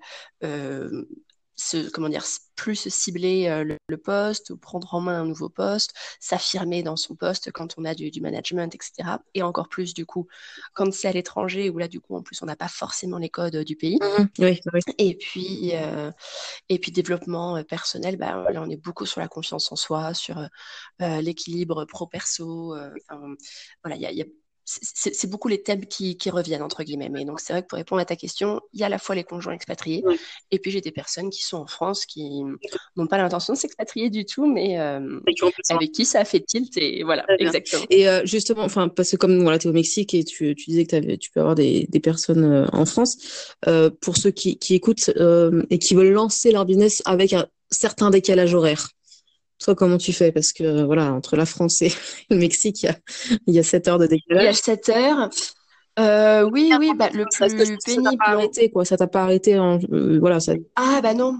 comment 1.93 2.09
dire, 2.09 2.25
plus 2.55 2.89
cibler 2.89 3.47
euh, 3.47 3.75
le, 3.87 3.97
poste 3.97 4.51
ou 4.51 4.57
prendre 4.57 4.93
en 4.93 5.01
main 5.01 5.21
un 5.21 5.25
nouveau 5.25 5.49
poste, 5.49 5.93
s'affirmer 6.19 6.83
dans 6.83 6.95
son 6.95 7.15
poste 7.15 7.51
quand 7.51 7.75
on 7.77 7.85
a 7.85 7.95
du, 7.95 8.21
management, 8.21 8.73
etc. 8.75 9.17
Et 9.33 9.41
encore 9.41 9.67
plus 9.67 9.93
du 9.93 10.05
coup 10.05 10.27
quand 10.73 10.93
c'est 10.93 11.07
à 11.07 11.11
l'étranger 11.11 11.69
où 11.69 11.77
là 11.77 11.87
du 11.87 11.99
coup 11.99 12.15
en 12.15 12.21
plus 12.21 12.41
on 12.41 12.45
n'a 12.45 12.55
pas 12.55 12.67
forcément 12.67 13.17
les 13.17 13.29
codes 13.29 13.57
du 13.57 13.75
pays. 13.75 13.97
Mmh 14.01 14.25
oui, 14.39 14.59
oui. 14.73 14.79
Et 14.97 15.17
puis 15.17 15.71
euh, 15.73 16.11
et 16.69 16.77
puis 16.77 16.91
développement 16.91 17.57
euh, 17.57 17.63
personnel, 17.63 18.17
bah, 18.17 18.45
là 18.51 18.61
on 18.61 18.69
est 18.69 18.81
beaucoup 18.81 19.05
sur 19.05 19.21
la 19.21 19.27
confiance 19.27 19.71
en 19.71 19.75
soi, 19.75 20.13
sur 20.13 20.47
l'équilibre 20.99 21.85
pro 21.85 22.05
perso. 22.07 22.75
voilà, 23.83 23.95
il 23.95 24.01
y 24.01 24.05
a, 24.05 24.11
y 24.11 24.21
a 24.21 24.25
c'est 24.65 25.29
beaucoup 25.29 25.47
les 25.47 25.61
thèmes 25.61 25.85
qui, 25.85 26.17
reviennent, 26.29 26.61
entre 26.61 26.83
guillemets. 26.83 27.09
Mais 27.09 27.25
donc, 27.25 27.39
c'est 27.39 27.53
vrai 27.53 27.61
que 27.63 27.67
pour 27.67 27.77
répondre 27.77 28.01
à 28.01 28.05
ta 28.05 28.15
question, 28.15 28.61
il 28.73 28.79
y 28.79 28.83
a 28.83 28.85
à 28.85 28.89
la 28.89 28.97
fois 28.97 29.15
les 29.15 29.23
conjoints 29.23 29.53
expatriés, 29.53 30.03
et 30.51 30.59
puis 30.59 30.71
j'ai 30.71 30.81
des 30.81 30.91
personnes 30.91 31.29
qui 31.29 31.43
sont 31.43 31.57
en 31.57 31.67
France 31.67 32.05
qui 32.05 32.43
n'ont 32.95 33.07
pas 33.07 33.17
l'intention 33.17 33.53
de 33.53 33.57
s'expatrier 33.57 34.09
du 34.09 34.25
tout, 34.25 34.45
mais 34.45 34.79
euh, 34.79 35.19
avec 35.69 35.91
qui 35.91 36.05
ça 36.05 36.21
a 36.21 36.25
fait 36.25 36.41
tilt, 36.41 36.75
et 36.77 37.03
voilà, 37.03 37.25
exactement. 37.39 37.85
Et 37.89 38.07
euh, 38.07 38.21
justement, 38.25 38.63
enfin, 38.63 38.87
parce 38.87 39.11
que 39.11 39.17
comme 39.17 39.41
voilà, 39.41 39.59
tu 39.59 39.67
es 39.67 39.69
au 39.69 39.73
Mexique 39.73 40.13
et 40.13 40.23
tu, 40.23 40.55
disais 40.55 40.85
que 40.85 41.15
tu 41.15 41.31
peux 41.31 41.39
avoir 41.39 41.55
des, 41.55 41.87
personnes 42.01 42.43
euh, 42.43 42.65
en 42.71 42.85
France, 42.85 43.55
pour 44.01 44.17
ceux 44.17 44.31
qui, 44.31 44.57
qui 44.57 44.75
écoutent 44.75 45.11
et 45.69 45.79
qui 45.79 45.95
veulent 45.95 46.13
lancer 46.13 46.51
leur 46.51 46.65
business 46.65 47.01
avec 47.05 47.33
un 47.33 47.47
certain 47.69 48.09
décalage 48.09 48.53
horaire, 48.53 48.89
toi, 49.63 49.75
comment 49.75 49.97
tu 49.97 50.13
fais? 50.13 50.31
Parce 50.31 50.53
que 50.53 50.83
voilà, 50.83 51.13
entre 51.13 51.35
la 51.35 51.45
France 51.45 51.81
et 51.81 51.91
le 52.29 52.37
Mexique, 52.37 52.83
il 52.83 52.85
y 52.87 52.89
a, 52.89 52.95
il 53.47 53.53
y 53.55 53.59
a 53.59 53.63
7 53.63 53.87
heures 53.87 53.99
de 53.99 54.07
décalage. 54.07 54.43
Il 54.43 54.45
y 54.45 54.49
a 54.49 54.53
7 54.53 54.89
heures. 54.89 55.29
Euh, 55.99 56.49
oui, 56.51 56.71
oui, 56.79 56.93
bah, 56.97 57.09
le 57.13 57.25
plus 57.25 57.55
pénible. 57.55 57.77
Ça 57.79 58.01
t'a 58.01 58.17
pas 58.17 58.31
arrêté, 58.31 58.71
quoi. 58.71 58.85
Ça 58.85 58.97
t'a 58.97 59.07
pas 59.07 59.23
arrêté. 59.23 59.59
En, 59.59 59.79
euh, 59.91 60.19
voilà, 60.19 60.39
ça... 60.39 60.53
Ah, 60.75 60.99
bah 61.01 61.13
non. 61.13 61.39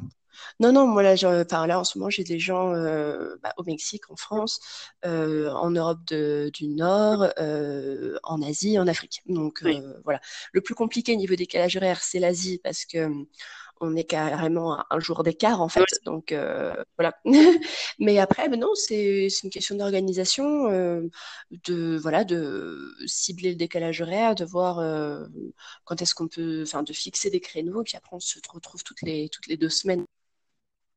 Non, 0.59 0.71
non, 0.71 0.85
moi 0.85 1.01
là, 1.01 1.15
enfin, 1.15 1.65
là 1.65 1.79
en 1.79 1.83
ce 1.83 1.97
moment, 1.97 2.09
j'ai 2.11 2.23
des 2.23 2.37
gens 2.37 2.73
euh, 2.75 3.35
bah, 3.41 3.53
au 3.57 3.63
Mexique, 3.63 4.11
en 4.11 4.15
France, 4.15 4.59
euh, 5.05 5.49
en 5.51 5.71
Europe 5.71 5.99
de, 6.07 6.51
du 6.53 6.67
Nord, 6.67 7.27
euh, 7.39 8.17
en 8.23 8.41
Asie, 8.43 8.77
en 8.77 8.87
Afrique. 8.87 9.23
Donc 9.27 9.63
voilà. 10.03 10.19
Le 10.53 10.61
plus 10.61 10.75
compliqué 10.75 11.15
niveau 11.15 11.35
décalage 11.35 11.77
horaire, 11.77 12.01
c'est 12.01 12.19
l'Asie 12.19 12.59
parce 12.63 12.85
que 12.85 13.09
on 13.81 13.95
est 13.95 14.03
carrément 14.03 14.73
à 14.73 14.87
un 14.89 14.99
jour 14.99 15.23
d'écart 15.23 15.61
en 15.61 15.69
fait. 15.69 15.85
Donc 16.05 16.33
voilà. 16.97 17.13
Mais 17.99 18.19
après, 18.19 18.49
ben 18.49 18.59
non, 18.59 18.73
c'est 18.75 19.27
une 19.43 19.49
question 19.49 19.75
d'organisation, 19.75 20.69
de 20.69 21.97
voilà, 22.01 22.23
de 22.23 22.93
cibler 23.05 23.51
le 23.51 23.55
décalage 23.55 24.01
horaire, 24.01 24.35
de 24.35 24.45
voir 24.45 24.77
quand 25.85 26.01
est-ce 26.01 26.15
qu'on 26.15 26.27
peut, 26.27 26.63
enfin, 26.63 26.83
de 26.83 26.93
fixer 26.93 27.29
des 27.29 27.39
créneaux, 27.41 27.81
et 27.81 27.83
puis 27.83 27.97
après 27.97 28.15
on 28.15 28.19
se 28.19 28.39
retrouve 28.51 28.83
toutes 28.83 29.01
les 29.01 29.29
toutes 29.29 29.47
les 29.47 29.57
deux 29.57 29.69
semaines 29.69 30.05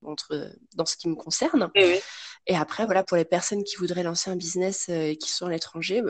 entre, 0.06 0.52
dans 0.74 0.86
ce 0.86 0.96
qui 0.96 1.08
me 1.08 1.14
concerne. 1.14 1.70
Et 2.46 2.56
après, 2.56 2.84
voilà, 2.84 3.02
pour 3.02 3.16
les 3.16 3.24
personnes 3.24 3.64
qui 3.64 3.76
voudraient 3.76 4.02
lancer 4.02 4.30
un 4.30 4.36
business 4.36 4.88
et 4.88 5.16
qui 5.16 5.30
sont 5.30 5.46
à 5.46 5.50
l'étranger, 5.50 6.02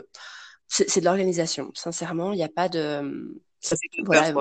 c'est 0.67 0.99
de 0.99 1.05
l'organisation. 1.05 1.71
Sincèrement, 1.73 2.33
il 2.33 2.37
n'y 2.37 2.43
a 2.43 2.49
pas 2.49 2.69
de. 2.69 3.41
Ça, 3.61 3.75
voilà, 4.03 4.33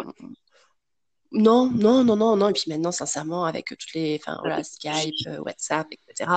non, 1.34 1.70
non, 1.74 2.04
non, 2.04 2.16
non, 2.16 2.36
non. 2.36 2.48
Et 2.48 2.52
puis 2.52 2.64
maintenant, 2.68 2.92
sincèrement, 2.92 3.44
avec 3.44 3.66
toutes 3.66 3.92
les, 3.94 4.20
enfin 4.20 4.38
voilà, 4.40 4.62
Skype, 4.62 5.14
euh, 5.26 5.38
WhatsApp, 5.40 5.86
etc. 5.90 6.30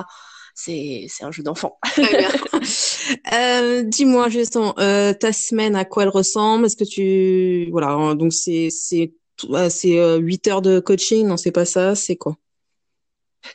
C'est, 0.55 1.05
c'est 1.07 1.23
un 1.23 1.31
jeu 1.31 1.43
d'enfant. 1.43 1.77
euh, 3.33 3.83
dis-moi 3.83 4.29
justement, 4.29 4.73
euh, 4.79 5.13
ta 5.13 5.31
semaine, 5.31 5.75
à 5.75 5.85
quoi 5.85 6.03
elle 6.03 6.09
ressemble? 6.09 6.65
Est-ce 6.65 6.75
que 6.75 6.83
tu, 6.83 7.69
voilà, 7.71 8.15
donc 8.15 8.33
c'est, 8.33 8.69
c'est, 8.71 9.13
c'est 9.69 10.17
8 10.17 10.47
heures 10.47 10.61
de 10.63 10.79
coaching? 10.79 11.27
Non, 11.27 11.37
c'est 11.37 11.51
pas 11.51 11.65
ça. 11.65 11.95
C'est 11.95 12.15
quoi? 12.15 12.35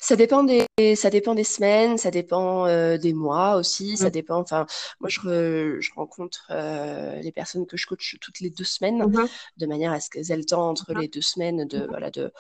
Ça 0.01 0.17
dépend 0.17 0.45
des, 0.45 0.67
ça 0.97 1.11
dépend 1.11 1.35
des 1.35 1.45
semaines, 1.45 1.99
ça 1.99 2.11
dépend 2.11 2.67
euh, 2.67 2.99
des 2.99 3.13
mois 3.13 3.57
aussi, 3.57 3.97
ça 3.97 4.09
mmh. 4.09 4.11
dépend. 4.11 4.37
Enfin, 4.37 4.67
moi, 5.01 5.09
je, 5.09 5.79
je 5.81 5.91
rencontre 5.95 6.47
euh, 6.51 7.21
les 7.21 7.33
personnes 7.33 7.67
que 7.67 7.77
je 7.77 7.87
coach 7.87 8.17
toutes 8.21 8.41
les 8.41 8.51
deux 8.51 8.65
semaines, 8.65 9.05
mmh 9.07 9.29
de 9.57 9.67
manière 9.67 9.93
à 9.93 10.01
ce 10.01 10.11
qu'elles 10.11 10.31
aient 10.33 10.37
le 10.37 10.45
temps 10.45 10.69
entre 10.69 10.93
mmh 10.93 11.01
les 11.01 11.09
deux 11.09 11.21
semaines 11.21 11.67
de, 11.67 11.87
voilà, 11.89 12.11
de, 12.11 12.33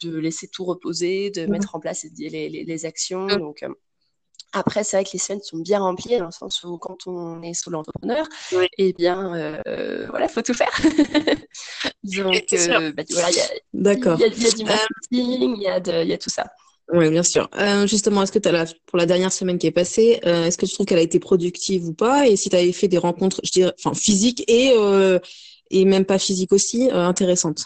de 0.00 0.16
laisser 0.18 0.48
tout 0.48 0.64
reposer, 0.64 1.30
de 1.30 1.46
mettre 1.46 1.74
en 1.74 1.80
place 1.80 2.06
les, 2.18 2.28
les, 2.28 2.64
les 2.64 2.86
actions. 2.86 3.26
Donc, 3.26 3.62
euh, 3.62 3.68
après, 4.52 4.84
c'est 4.84 4.96
vrai 4.96 5.04
que 5.04 5.10
les 5.12 5.18
semaines 5.18 5.42
sont 5.42 5.58
bien 5.58 5.80
remplies, 5.80 6.18
dans 6.18 6.26
le 6.26 6.30
sens 6.30 6.62
où 6.64 6.78
quand 6.78 7.06
on 7.06 7.42
est 7.42 7.52
solo 7.52 7.78
entrepreneur, 7.78 8.26
eh 8.78 8.92
bien, 8.94 9.34
euh, 9.66 10.06
voilà, 10.08 10.28
faut 10.28 10.42
tout 10.42 10.54
faire. 10.54 10.70
Donc, 12.02 12.46
bah, 12.50 13.02
voilà, 13.10 13.30
il 13.30 13.36
y, 13.36 13.40
a, 13.40 13.48
D'accord. 13.74 14.18
Il 14.20 14.32
y, 14.32 14.44
y, 14.44 14.46
a 14.46 14.50
du 14.50 14.64
marketing, 14.64 15.56
il 15.58 16.08
y 16.08 16.12
a 16.12 16.18
tout 16.18 16.30
ça. 16.30 16.46
Oui, 16.92 17.10
bien 17.10 17.24
sûr. 17.24 17.48
Euh, 17.56 17.86
justement, 17.86 18.22
est-ce 18.22 18.30
que 18.30 18.38
tu 18.38 18.48
as 18.48 18.52
la, 18.52 18.64
pour 18.86 18.96
la 18.96 19.06
dernière 19.06 19.32
semaine 19.32 19.58
qui 19.58 19.66
est 19.66 19.72
passée, 19.72 20.20
euh, 20.24 20.44
est-ce 20.44 20.56
que 20.56 20.66
tu 20.66 20.74
trouves 20.74 20.86
qu'elle 20.86 20.98
a 20.98 21.02
été 21.02 21.18
productive 21.18 21.84
ou 21.88 21.92
pas? 21.92 22.28
Et 22.28 22.36
si 22.36 22.48
tu 22.48 22.54
avais 22.54 22.72
fait 22.72 22.86
des 22.86 22.98
rencontres, 22.98 23.40
je 23.42 23.50
dirais, 23.50 23.72
enfin 23.78 23.94
physiques 23.94 24.44
et 24.46 24.72
euh, 24.76 25.18
et 25.70 25.84
même 25.84 26.04
pas 26.04 26.18
physiques 26.18 26.52
aussi, 26.52 26.88
euh, 26.90 27.04
intéressantes? 27.04 27.64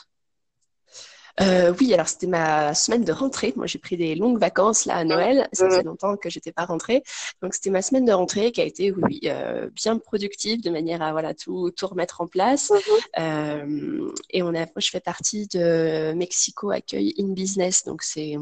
Euh, 1.40 1.72
oui, 1.78 1.92
alors 1.94 2.08
c'était 2.08 2.26
ma 2.26 2.74
semaine 2.74 3.04
de 3.04 3.12
rentrée. 3.12 3.52
Moi, 3.56 3.66
j'ai 3.66 3.78
pris 3.78 3.96
des 3.96 4.14
longues 4.14 4.38
vacances 4.38 4.84
là 4.84 4.96
à 4.96 5.04
Noël. 5.04 5.48
Ça 5.52 5.70
fait 5.70 5.82
longtemps 5.82 6.16
que 6.16 6.28
j'étais 6.28 6.52
pas 6.52 6.64
rentrée, 6.64 7.02
donc 7.42 7.54
c'était 7.54 7.70
ma 7.70 7.82
semaine 7.82 8.04
de 8.04 8.12
rentrée 8.12 8.52
qui 8.52 8.60
a 8.60 8.64
été 8.64 8.90
oui 8.90 9.20
euh, 9.24 9.68
bien 9.74 9.98
productive 9.98 10.62
de 10.62 10.70
manière 10.70 11.02
à 11.02 11.12
voilà 11.12 11.34
tout 11.34 11.70
tout 11.70 11.86
remettre 11.86 12.20
en 12.20 12.26
place. 12.26 12.72
Euh, 13.18 14.10
et 14.30 14.42
on 14.42 14.48
a, 14.48 14.60
moi, 14.60 14.68
je 14.78 14.88
fais 14.88 15.00
partie 15.00 15.46
de 15.46 16.12
Mexico 16.14 16.70
Accueil 16.70 17.14
in 17.18 17.28
Business, 17.28 17.84
donc 17.84 18.02
c'est 18.02 18.36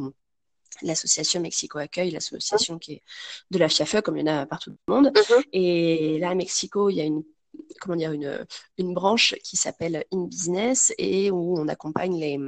l'association 0.82 1.40
Mexico 1.40 1.78
Accueil, 1.78 2.10
l'association 2.10 2.78
qui 2.78 2.94
est 2.94 3.02
de 3.50 3.58
la 3.58 3.68
FIAFE, 3.68 4.00
comme 4.02 4.16
il 4.16 4.26
y 4.26 4.30
en 4.30 4.38
a 4.38 4.46
partout 4.46 4.70
dans 4.86 4.96
le 4.96 5.02
monde. 5.02 5.12
Mhm. 5.16 5.42
Et 5.52 6.18
là, 6.18 6.30
à 6.30 6.34
Mexico, 6.34 6.90
il 6.90 6.96
y 6.96 7.00
a 7.00 7.04
une 7.04 7.22
comment 7.80 7.96
dire 7.96 8.12
une, 8.12 8.46
une 8.76 8.94
branche 8.94 9.34
qui 9.42 9.56
s'appelle 9.56 10.04
In 10.12 10.24
Business 10.24 10.92
et 10.98 11.30
où 11.30 11.58
on 11.58 11.68
accompagne 11.68 12.18
les, 12.18 12.38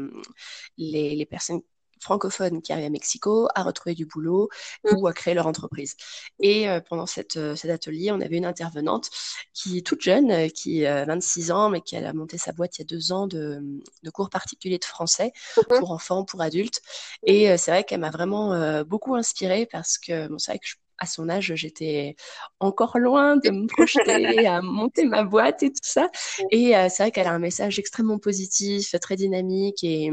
les, 0.76 1.16
les 1.16 1.26
personnes 1.26 1.62
francophones 2.00 2.62
qui 2.62 2.72
arrivent 2.72 2.86
à 2.86 2.90
Mexico 2.90 3.48
à 3.54 3.62
retrouver 3.62 3.94
du 3.94 4.06
boulot 4.06 4.48
mm. 4.84 4.96
ou 4.96 5.06
à 5.06 5.12
créer 5.12 5.34
leur 5.34 5.46
entreprise. 5.46 5.96
Et 6.38 6.68
euh, 6.68 6.80
pendant 6.80 7.06
cette, 7.06 7.36
euh, 7.36 7.56
cet 7.56 7.70
atelier, 7.70 8.10
on 8.10 8.20
avait 8.20 8.36
une 8.36 8.46
intervenante 8.46 9.10
qui 9.52 9.78
est 9.78 9.86
toute 9.86 10.00
jeune, 10.00 10.30
euh, 10.30 10.48
qui 10.48 10.86
a 10.86 11.04
26 11.04 11.52
ans, 11.52 11.70
mais 11.70 11.80
qui 11.80 11.96
a 11.96 12.12
monté 12.12 12.38
sa 12.38 12.52
boîte 12.52 12.78
il 12.78 12.82
y 12.82 12.84
a 12.84 12.86
deux 12.86 13.12
ans 13.12 13.26
de, 13.26 13.60
de 14.02 14.10
cours 14.10 14.30
particuliers 14.30 14.78
de 14.78 14.84
français 14.84 15.32
pour 15.68 15.90
enfants, 15.90 16.24
pour 16.24 16.40
adultes. 16.42 16.80
Et 17.24 17.56
c'est 17.58 17.70
vrai 17.70 17.84
qu'elle 17.84 18.00
m'a 18.00 18.10
vraiment 18.10 18.82
beaucoup 18.84 19.14
inspirée 19.14 19.66
parce 19.66 19.98
que 19.98 20.28
bon, 20.28 20.38
c'est 20.38 20.52
vrai 20.52 20.58
que 20.58 20.66
je 20.66 20.74
à 21.00 21.06
son 21.06 21.28
âge, 21.28 21.52
j'étais 21.54 22.14
encore 22.60 22.98
loin 22.98 23.36
de 23.36 23.50
me 23.50 23.66
projeter 23.66 24.46
à 24.46 24.60
monter 24.62 25.04
ma 25.04 25.24
boîte 25.24 25.62
et 25.62 25.70
tout 25.70 25.80
ça. 25.82 26.08
Et 26.50 26.76
euh, 26.76 26.88
c'est 26.90 27.04
vrai 27.04 27.10
qu'elle 27.10 27.26
a 27.26 27.32
un 27.32 27.38
message 27.38 27.78
extrêmement 27.78 28.18
positif, 28.18 28.94
très 29.00 29.16
dynamique, 29.16 29.82
et, 29.82 30.10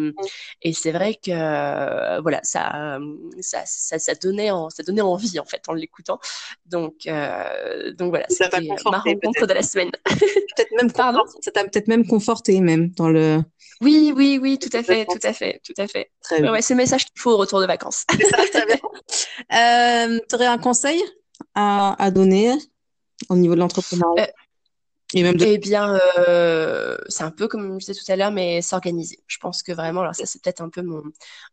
et 0.61 0.73
c'est 0.73 0.91
vrai 0.91 1.13
que 1.15 1.31
euh, 1.31 2.21
voilà, 2.21 2.39
ça, 2.43 2.99
ça, 3.41 3.63
ça, 3.65 3.99
ça, 3.99 4.15
donnait 4.15 4.51
en, 4.51 4.69
ça 4.69 4.83
donnait 4.83 5.01
envie 5.01 5.39
en 5.39 5.45
fait 5.45 5.61
en 5.67 5.73
l'écoutant. 5.73 6.19
Donc, 6.65 7.05
euh, 7.07 7.93
donc 7.93 8.09
voilà, 8.09 8.25
c'était 8.29 8.61
ma 8.85 8.99
rencontre 8.99 9.45
de 9.45 9.53
la 9.53 9.63
semaine. 9.63 9.91
peut-être 10.05 10.71
même, 10.77 10.91
Pardon? 10.91 11.21
ça 11.41 11.51
t'a 11.51 11.63
peut-être 11.63 11.87
même 11.87 12.07
conforté 12.07 12.61
même 12.61 12.89
dans 12.91 13.09
le. 13.09 13.41
Oui, 13.81 14.11
oui, 14.15 14.39
oui, 14.41 14.57
tout 14.57 14.75
à 14.75 14.81
fait, 14.81 15.05
tout 15.05 15.19
à 15.21 15.33
fait, 15.33 15.61
tout 15.63 15.73
à 15.77 15.87
fait. 15.87 16.09
Très 16.23 16.41
bien. 16.41 16.51
Ouais, 16.51 16.61
c'est 16.63 16.73
le 16.73 16.79
message 16.79 17.05
qu'il 17.05 17.19
faut 17.19 17.31
au 17.31 17.37
retour 17.37 17.61
de 17.61 17.67
vacances. 17.67 18.05
Ça, 18.09 18.37
très 18.51 18.65
bien. 18.65 18.77
Euh, 19.53 20.19
tu 20.27 20.35
aurais 20.35 20.47
un 20.47 20.57
conseil 20.57 20.76
à, 21.55 21.95
à, 22.03 22.11
donner 22.11 22.53
au 23.29 23.35
niveau 23.35 23.55
de 23.55 23.59
l'entrepreneuriat 23.59 24.23
euh, 24.23 24.31
et 25.13 25.23
même 25.23 25.37
Eh 25.39 25.57
bien, 25.57 25.97
euh, 26.27 26.97
c'est 27.07 27.23
un 27.23 27.31
peu 27.31 27.47
comme 27.47 27.79
je 27.79 27.85
disais 27.85 27.93
tout 27.93 28.11
à 28.11 28.17
l'heure, 28.17 28.31
mais 28.31 28.61
s'organiser. 28.61 29.19
Je 29.27 29.37
pense 29.37 29.63
que 29.63 29.71
vraiment, 29.71 30.01
alors 30.01 30.13
ça 30.13 30.25
c'est 30.25 30.41
peut-être 30.41 30.61
un 30.61 30.69
peu 30.69 30.81
mon, 30.81 31.01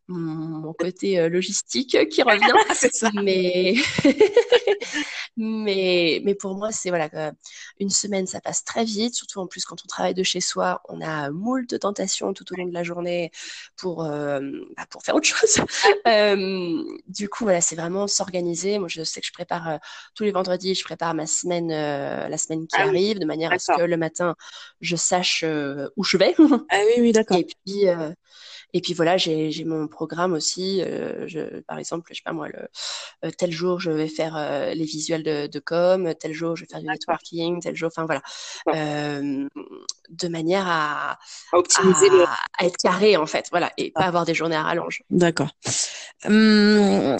mon, 0.08 0.72
côté 0.72 1.20
euh, 1.20 1.28
logistique 1.28 1.96
qui 2.08 2.22
revient, 2.22 2.52
ça. 2.92 3.10
mais 3.22 3.74
mais 5.36 6.20
mais 6.24 6.34
pour 6.34 6.56
moi 6.56 6.70
c'est 6.70 6.90
voilà 6.90 7.32
une 7.80 7.90
semaine 7.90 8.26
ça 8.26 8.40
passe 8.40 8.64
très 8.64 8.84
vite, 8.84 9.14
surtout 9.14 9.40
en 9.40 9.46
plus 9.46 9.64
quand 9.64 9.76
on 9.84 9.86
travaille 9.88 10.14
de 10.14 10.22
chez 10.22 10.40
soi, 10.40 10.80
on 10.88 11.00
a 11.00 11.30
moult 11.30 11.78
tentations 11.78 12.32
tout 12.32 12.44
au 12.52 12.56
long 12.56 12.66
de 12.66 12.74
la 12.74 12.82
journée 12.82 13.30
pour 13.76 14.04
euh, 14.04 14.40
bah, 14.76 14.84
pour 14.90 15.02
faire 15.02 15.14
autre 15.14 15.26
chose. 15.26 15.64
euh, 16.06 16.82
du 17.08 17.28
coup 17.28 17.44
voilà 17.44 17.60
c'est 17.60 17.76
vraiment 17.76 18.06
s'organiser. 18.06 18.78
Moi 18.78 18.88
je 18.88 19.02
sais 19.02 19.20
que 19.20 19.26
je 19.26 19.32
prépare 19.32 19.68
euh, 19.68 19.78
tous 20.14 20.24
les 20.24 20.32
vendredis, 20.32 20.74
je 20.74 20.84
prépare 20.84 21.14
ma 21.14 21.26
semaine 21.26 21.68
la 21.68 22.38
semaine 22.38 22.66
qui 22.66 22.76
ah 22.78 22.82
arrive 22.84 23.18
de 23.18 23.26
manière 23.26 23.52
à 23.52 23.58
ce 23.58 23.72
que 23.76 23.82
le 23.82 23.96
matin 23.96 24.36
je 24.80 24.96
sache 24.96 25.44
où 25.96 26.04
je 26.04 26.16
vais. 26.16 26.34
ah 26.70 26.80
oui 26.86 27.00
oui 27.00 27.12
d'accord. 27.12 27.36
Et 27.36 27.44
puis 27.44 27.86
et 28.74 28.80
puis 28.80 28.92
voilà, 28.92 29.16
j'ai 29.16 29.64
mon 29.64 29.86
programme 29.86 30.32
aussi. 30.32 30.82
Euh, 30.82 31.28
je, 31.28 31.60
par 31.60 31.78
exemple, 31.78 32.08
je 32.10 32.16
sais 32.16 32.22
pas 32.24 32.32
moi, 32.32 32.48
le, 32.48 32.58
euh, 33.24 33.30
tel 33.30 33.52
jour 33.52 33.78
je 33.78 33.92
vais 33.92 34.08
faire 34.08 34.36
euh, 34.36 34.74
les 34.74 34.84
visuels 34.84 35.22
de, 35.22 35.46
de, 35.46 35.58
com, 35.60 36.12
tel 36.18 36.32
jour 36.32 36.56
je 36.56 36.64
vais 36.64 36.68
faire 36.68 36.80
du 36.80 36.86
networking, 36.86 37.62
tel 37.62 37.76
jour, 37.76 37.86
enfin 37.86 38.04
voilà, 38.04 38.20
de 38.74 40.28
manière 40.28 40.66
à, 40.66 41.12
à 41.12 41.18
optimiser, 41.52 42.08
à, 42.58 42.66
être 42.66 42.76
carré 42.76 43.16
en 43.16 43.26
fait, 43.26 43.46
voilà, 43.52 43.72
et 43.78 43.92
pas 43.92 44.06
avoir 44.06 44.24
des 44.24 44.34
journées 44.34 44.56
à 44.56 44.64
rallonge. 44.64 45.02
D'accord. 45.08 45.50
Hum, 46.24 47.16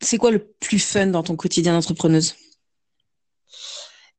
c'est 0.00 0.16
quoi 0.16 0.30
le 0.30 0.38
plus 0.38 0.78
fun 0.78 1.08
dans 1.08 1.22
ton 1.22 1.36
quotidien 1.36 1.74
d'entrepreneuse? 1.74 2.34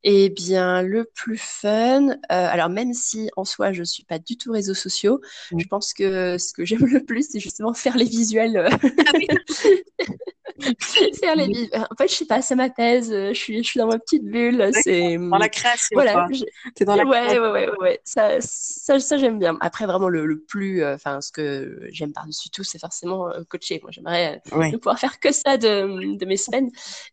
Eh 0.08 0.30
bien, 0.30 0.84
le 0.84 1.06
plus 1.06 1.40
fun, 1.40 2.10
euh, 2.10 2.16
alors 2.30 2.70
même 2.70 2.94
si 2.94 3.32
en 3.36 3.44
soi 3.44 3.74
je 3.74 3.82
suis 3.82 4.04
pas 4.04 4.20
du 4.20 4.38
tout 4.38 4.52
réseaux 4.52 4.76
sociaux, 4.76 5.20
mmh. 5.52 5.60
je 5.60 5.68
pense 5.68 5.94
que 5.94 6.38
ce 6.38 6.54
que 6.54 6.64
j'aime 6.64 6.86
le 6.86 7.04
plus, 7.04 7.28
c'est 7.32 7.40
justement 7.40 7.74
faire 7.74 7.98
les 7.98 8.06
visuels. 8.06 8.56
Euh, 8.56 8.70
ah 8.72 10.06
faire 11.20 11.36
les 11.36 11.48
visuels. 11.48 11.88
En 11.90 11.96
fait, 11.96 12.08
je 12.08 12.16
sais 12.16 12.26
pas, 12.26 12.42
c'est 12.42 12.56
ma 12.56 12.70
thèse. 12.70 13.12
Je 13.12 13.34
suis, 13.34 13.64
je 13.64 13.70
suis 13.70 13.78
dans 13.80 13.88
ma 13.88 14.00
petite 14.00 14.24
bulle. 14.24 14.70
C'est 14.84 15.18
dans 15.18 15.38
la 15.38 15.50
création. 15.50 15.94
Voilà. 15.94 16.28
T'es 16.76 16.86
dans 16.86 16.96
la 16.96 17.06
ouais, 17.06 17.40
ouais, 17.40 17.50
ouais, 17.52 17.70
ouais, 17.80 18.00
Ça, 18.04 18.38
ça, 18.40 19.00
ça 19.00 19.18
j'aime 19.18 19.40
bien. 19.40 19.58
Après, 19.62 19.86
vraiment 19.86 20.10
le, 20.10 20.26
le 20.26 20.40
plus, 20.40 20.84
euh, 20.84 20.96
enfin, 20.96 21.22
ce 21.22 21.32
que 21.32 21.80
j'aime 21.92 22.14
par-dessus 22.14 22.50
tout, 22.50 22.64
c'est 22.64 22.80
forcément 22.80 23.30
coacher. 23.50 23.80
Moi, 23.82 23.92
j'aimerais 23.92 24.42
ne 24.54 24.78
pouvoir 24.78 25.00
faire 25.00 25.20
que 25.20 25.32
ça 25.32 25.58
de, 25.58 26.18
de 26.18 26.26
mes 26.26 26.38
semaines, 26.38 26.70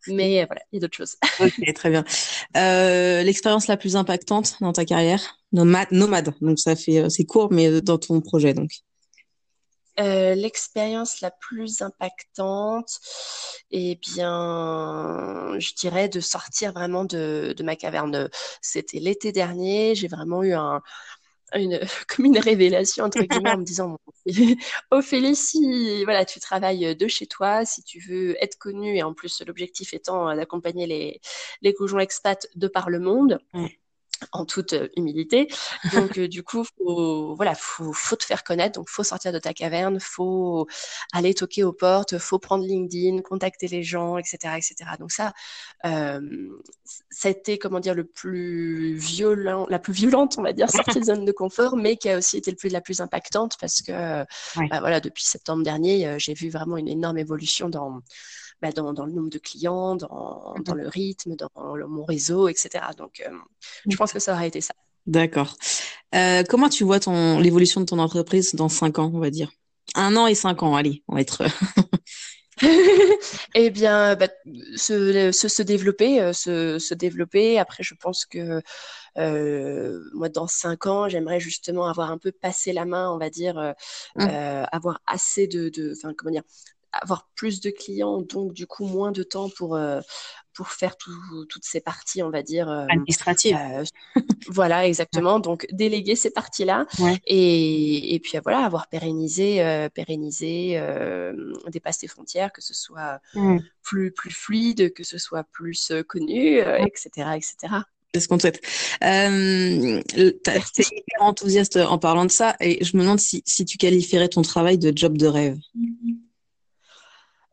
mais 0.07 0.45
voilà, 0.45 0.61
il 0.71 0.75
y 0.75 0.77
a 0.77 0.81
d'autres 0.81 0.97
choses. 0.97 1.15
ok, 1.39 1.73
très 1.73 1.89
bien. 1.89 2.03
Euh, 2.57 2.93
euh, 2.93 3.23
l'expérience 3.23 3.67
la 3.67 3.77
plus 3.77 3.95
impactante 3.95 4.57
dans 4.61 4.73
ta 4.73 4.85
carrière? 4.85 5.37
Nomade, 5.51 5.91
nomade. 5.91 6.33
Donc 6.41 6.59
ça 6.59 6.75
fait 6.75 6.99
euh, 6.99 7.09
c'est 7.09 7.25
court, 7.25 7.51
mais 7.51 7.81
dans 7.81 7.97
ton 7.97 8.21
projet 8.21 8.53
donc. 8.53 8.71
Euh, 9.99 10.33
l'expérience 10.33 11.21
la 11.21 11.29
plus 11.29 11.81
impactante, 11.81 12.99
eh 13.69 13.95
bien, 13.95 15.55
je 15.59 15.73
dirais 15.75 16.09
de 16.09 16.19
sortir 16.19 16.73
vraiment 16.73 17.05
de, 17.05 17.53
de 17.55 17.63
ma 17.63 17.75
caverne. 17.75 18.29
C'était 18.61 18.99
l'été 18.99 19.31
dernier. 19.31 19.93
J'ai 19.95 20.07
vraiment 20.07 20.41
eu 20.43 20.53
un, 20.53 20.81
une, 21.55 21.79
comme 22.07 22.25
une 22.25 22.39
révélation 22.39 23.05
entre 23.05 23.25
guillemets 23.25 23.51
en 23.51 23.57
me 23.57 23.65
disant 23.65 23.97
Ophélie 24.91 25.35
si 25.35 26.03
voilà 26.05 26.25
tu 26.25 26.39
travailles 26.39 26.95
de 26.95 27.07
chez 27.07 27.27
toi 27.27 27.65
si 27.65 27.83
tu 27.83 27.99
veux 27.99 28.35
être 28.43 28.57
connue 28.57 28.97
et 28.97 29.03
en 29.03 29.13
plus 29.13 29.41
l'objectif 29.45 29.93
étant 29.93 30.35
d'accompagner 30.35 30.87
les 30.87 31.21
les 31.61 31.73
conjoints 31.73 32.01
expats 32.01 32.47
de 32.55 32.67
par 32.67 32.89
le 32.89 32.99
monde 32.99 33.39
en 34.31 34.45
toute 34.45 34.73
euh, 34.73 34.87
humilité. 34.95 35.47
Donc 35.93 36.17
euh, 36.17 36.27
du 36.27 36.43
coup, 36.43 36.63
faut, 36.63 37.35
voilà, 37.35 37.55
faut, 37.55 37.93
faut 37.93 38.15
te 38.15 38.23
faire 38.23 38.43
connaître. 38.43 38.79
Donc 38.79 38.89
faut 38.89 39.03
sortir 39.03 39.31
de 39.31 39.39
ta 39.39 39.53
caverne, 39.53 39.99
faut 39.99 40.67
aller 41.11 41.33
toquer 41.33 41.63
aux 41.63 41.73
portes, 41.73 42.17
faut 42.17 42.39
prendre 42.39 42.63
LinkedIn, 42.65 43.21
contacter 43.21 43.67
les 43.67 43.83
gens, 43.83 44.17
etc., 44.17 44.37
etc. 44.57 44.91
Donc 44.99 45.11
ça, 45.11 45.33
euh, 45.85 46.21
ça 47.09 47.27
a 47.27 47.31
été 47.31 47.57
comment 47.57 47.79
dire 47.79 47.95
le 47.95 48.05
plus 48.05 48.95
violent, 48.95 49.65
la 49.69 49.79
plus 49.79 49.93
violente, 49.93 50.35
on 50.37 50.43
va 50.43 50.53
dire, 50.53 50.69
sortie 50.69 50.99
de 50.99 51.05
zone 51.05 51.25
de 51.25 51.31
confort, 51.31 51.75
mais 51.75 51.97
qui 51.97 52.09
a 52.09 52.17
aussi 52.17 52.37
été 52.37 52.51
le 52.51 52.57
plus 52.57 52.71
la 52.71 52.81
plus 52.81 53.01
impactante 53.01 53.57
parce 53.59 53.81
que 53.81 53.91
bah, 54.69 54.79
voilà, 54.79 54.99
depuis 54.99 55.23
septembre 55.23 55.63
dernier, 55.63 56.07
euh, 56.07 56.19
j'ai 56.19 56.33
vu 56.33 56.49
vraiment 56.49 56.77
une 56.77 56.87
énorme 56.87 57.17
évolution 57.17 57.69
dans 57.69 58.01
bah, 58.63 58.71
dans, 58.71 58.93
dans, 58.93 59.05
le 59.05 59.11
nombre 59.11 59.29
de 59.29 59.39
clients, 59.39 59.97
dans, 59.97 60.55
dans 60.63 60.73
le 60.73 60.87
rythme, 60.87 61.35
dans 61.35 61.49
mon 61.89 62.05
réseau, 62.05 62.47
etc. 62.47 62.85
Donc, 62.97 63.21
euh, 63.27 63.29
je 63.85 63.97
pense 63.97 64.13
que 64.13 64.19
ça 64.19 64.33
aurait 64.33 64.47
été 64.47 64.61
ça. 64.61 64.73
D'accord. 65.05 65.57
Euh, 66.15 66.43
comment 66.47 66.69
tu 66.69 66.85
vois 66.85 67.01
ton 67.01 67.39
l'évolution 67.39 67.81
de 67.81 67.85
ton 67.85 67.99
entreprise 67.99 68.55
dans 68.55 68.69
cinq 68.69 68.99
ans, 68.99 69.11
on 69.13 69.19
va 69.19 69.31
dire? 69.31 69.51
Un 69.95 70.15
an 70.15 70.27
et 70.27 70.35
cinq 70.35 70.63
ans, 70.63 70.77
allez, 70.77 71.03
on 71.09 71.15
va 71.15 71.21
être. 71.21 71.43
eh 73.55 73.69
bien, 73.69 74.15
bah, 74.15 74.27
se, 74.75 75.31
se, 75.31 75.47
se, 75.47 75.61
développer, 75.61 76.21
euh, 76.21 76.33
se, 76.33 76.79
se, 76.79 76.93
développer. 76.93 77.59
Après, 77.59 77.83
je 77.83 77.95
pense 77.95 78.25
que 78.25 78.61
euh, 79.17 79.99
moi, 80.13 80.29
dans 80.29 80.47
cinq 80.47 80.85
ans, 80.85 81.09
j'aimerais 81.09 81.39
justement 81.39 81.87
avoir 81.87 82.11
un 82.11 82.17
peu 82.17 82.31
passé 82.31 82.73
la 82.73 82.85
main, 82.85 83.11
on 83.11 83.17
va 83.17 83.29
dire, 83.29 83.57
euh, 83.57 83.73
mmh. 84.15 84.65
avoir 84.71 85.01
assez 85.07 85.47
de, 85.47 85.71
enfin, 85.97 86.13
comment 86.15 86.31
dire, 86.31 86.43
avoir 86.93 87.27
plus 87.35 87.59
de 87.59 87.69
clients, 87.69 88.21
donc 88.21 88.53
du 88.53 88.67
coup 88.67 88.85
moins 88.85 89.11
de 89.11 89.23
temps 89.23 89.49
pour 89.49 89.75
euh, 89.75 90.01
pour 90.53 90.69
faire 90.69 90.95
toutes 90.97 91.63
ces 91.63 91.81
parties, 91.81 92.21
on 92.21 92.29
va 92.29 92.43
dire 92.43 92.69
euh, 92.69 92.85
administratives. 92.89 93.57
Euh, 93.59 93.83
voilà, 94.47 94.87
exactement. 94.87 95.39
Donc 95.39 95.65
déléguer 95.71 96.15
ces 96.15 96.29
parties-là 96.29 96.85
et, 97.25 98.13
et 98.13 98.19
puis 98.19 98.37
voilà, 98.43 98.59
avoir 98.59 98.87
pérennisé 98.87 99.89
pérennisé 99.93 100.79
dépasser 101.67 102.05
les 102.05 102.07
frontières, 102.07 102.53
que 102.53 102.61
ce 102.61 102.73
soit 102.73 103.19
plus 103.81 104.11
plus 104.11 104.31
fluide, 104.31 104.93
que 104.93 105.03
ce 105.03 105.17
soit 105.17 105.43
plus 105.43 105.91
connu, 106.07 106.59
etc., 106.59 107.29
etc. 107.35 107.83
C'est 108.13 108.19
ce 108.19 108.27
qu'on 108.27 108.37
souhaite. 108.37 108.61
Euh, 109.03 110.01
es 110.15 110.35
hyper 110.55 111.21
enthousiaste 111.21 111.77
en 111.77 111.97
parlant 111.97 112.25
de 112.25 112.31
ça 112.31 112.55
et 112.59 112.83
je 112.85 112.95
me 112.95 113.01
demande 113.01 113.19
si, 113.19 113.41
si 113.43 113.65
tu 113.65 113.79
qualifierais 113.79 114.29
ton 114.29 114.43
travail 114.43 114.77
de 114.77 114.93
job 114.95 115.17
de 115.17 115.25
rêve. 115.25 115.57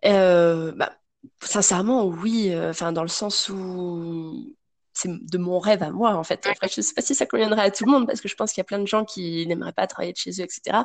Euh, 0.05 0.73
bah, 0.73 0.93
sincèrement, 1.43 2.07
oui. 2.07 2.51
Euh, 2.53 2.71
enfin, 2.71 2.93
dans 2.93 3.03
le 3.03 3.09
sens 3.09 3.49
où 3.49 4.57
c'est 5.01 5.11
de 5.11 5.39
mon 5.39 5.59
rêve 5.59 5.83
à 5.83 5.91
moi 5.91 6.15
en 6.15 6.25
fait. 6.25 6.47
Après, 6.47 6.69
je 6.69 6.81
sais 6.81 6.95
pas 6.95 7.03
si 7.03 7.15
ça 7.15 7.27
conviendrait 7.27 7.63
à 7.63 7.71
tout 7.71 7.85
le 7.85 7.93
monde 7.93 8.07
parce 8.07 8.21
que 8.21 8.29
je 8.29 8.35
pense 8.35 8.53
qu'il 8.53 8.61
y 8.61 8.63
a 8.63 8.65
plein 8.65 8.79
de 8.79 8.87
gens 8.87 9.05
qui 9.05 9.47
n'aimeraient 9.47 9.73
pas 9.73 9.87
travailler 9.87 10.13
de 10.13 10.19
chez 10.19 10.31
eux, 10.31 10.45
etc. 10.45 10.79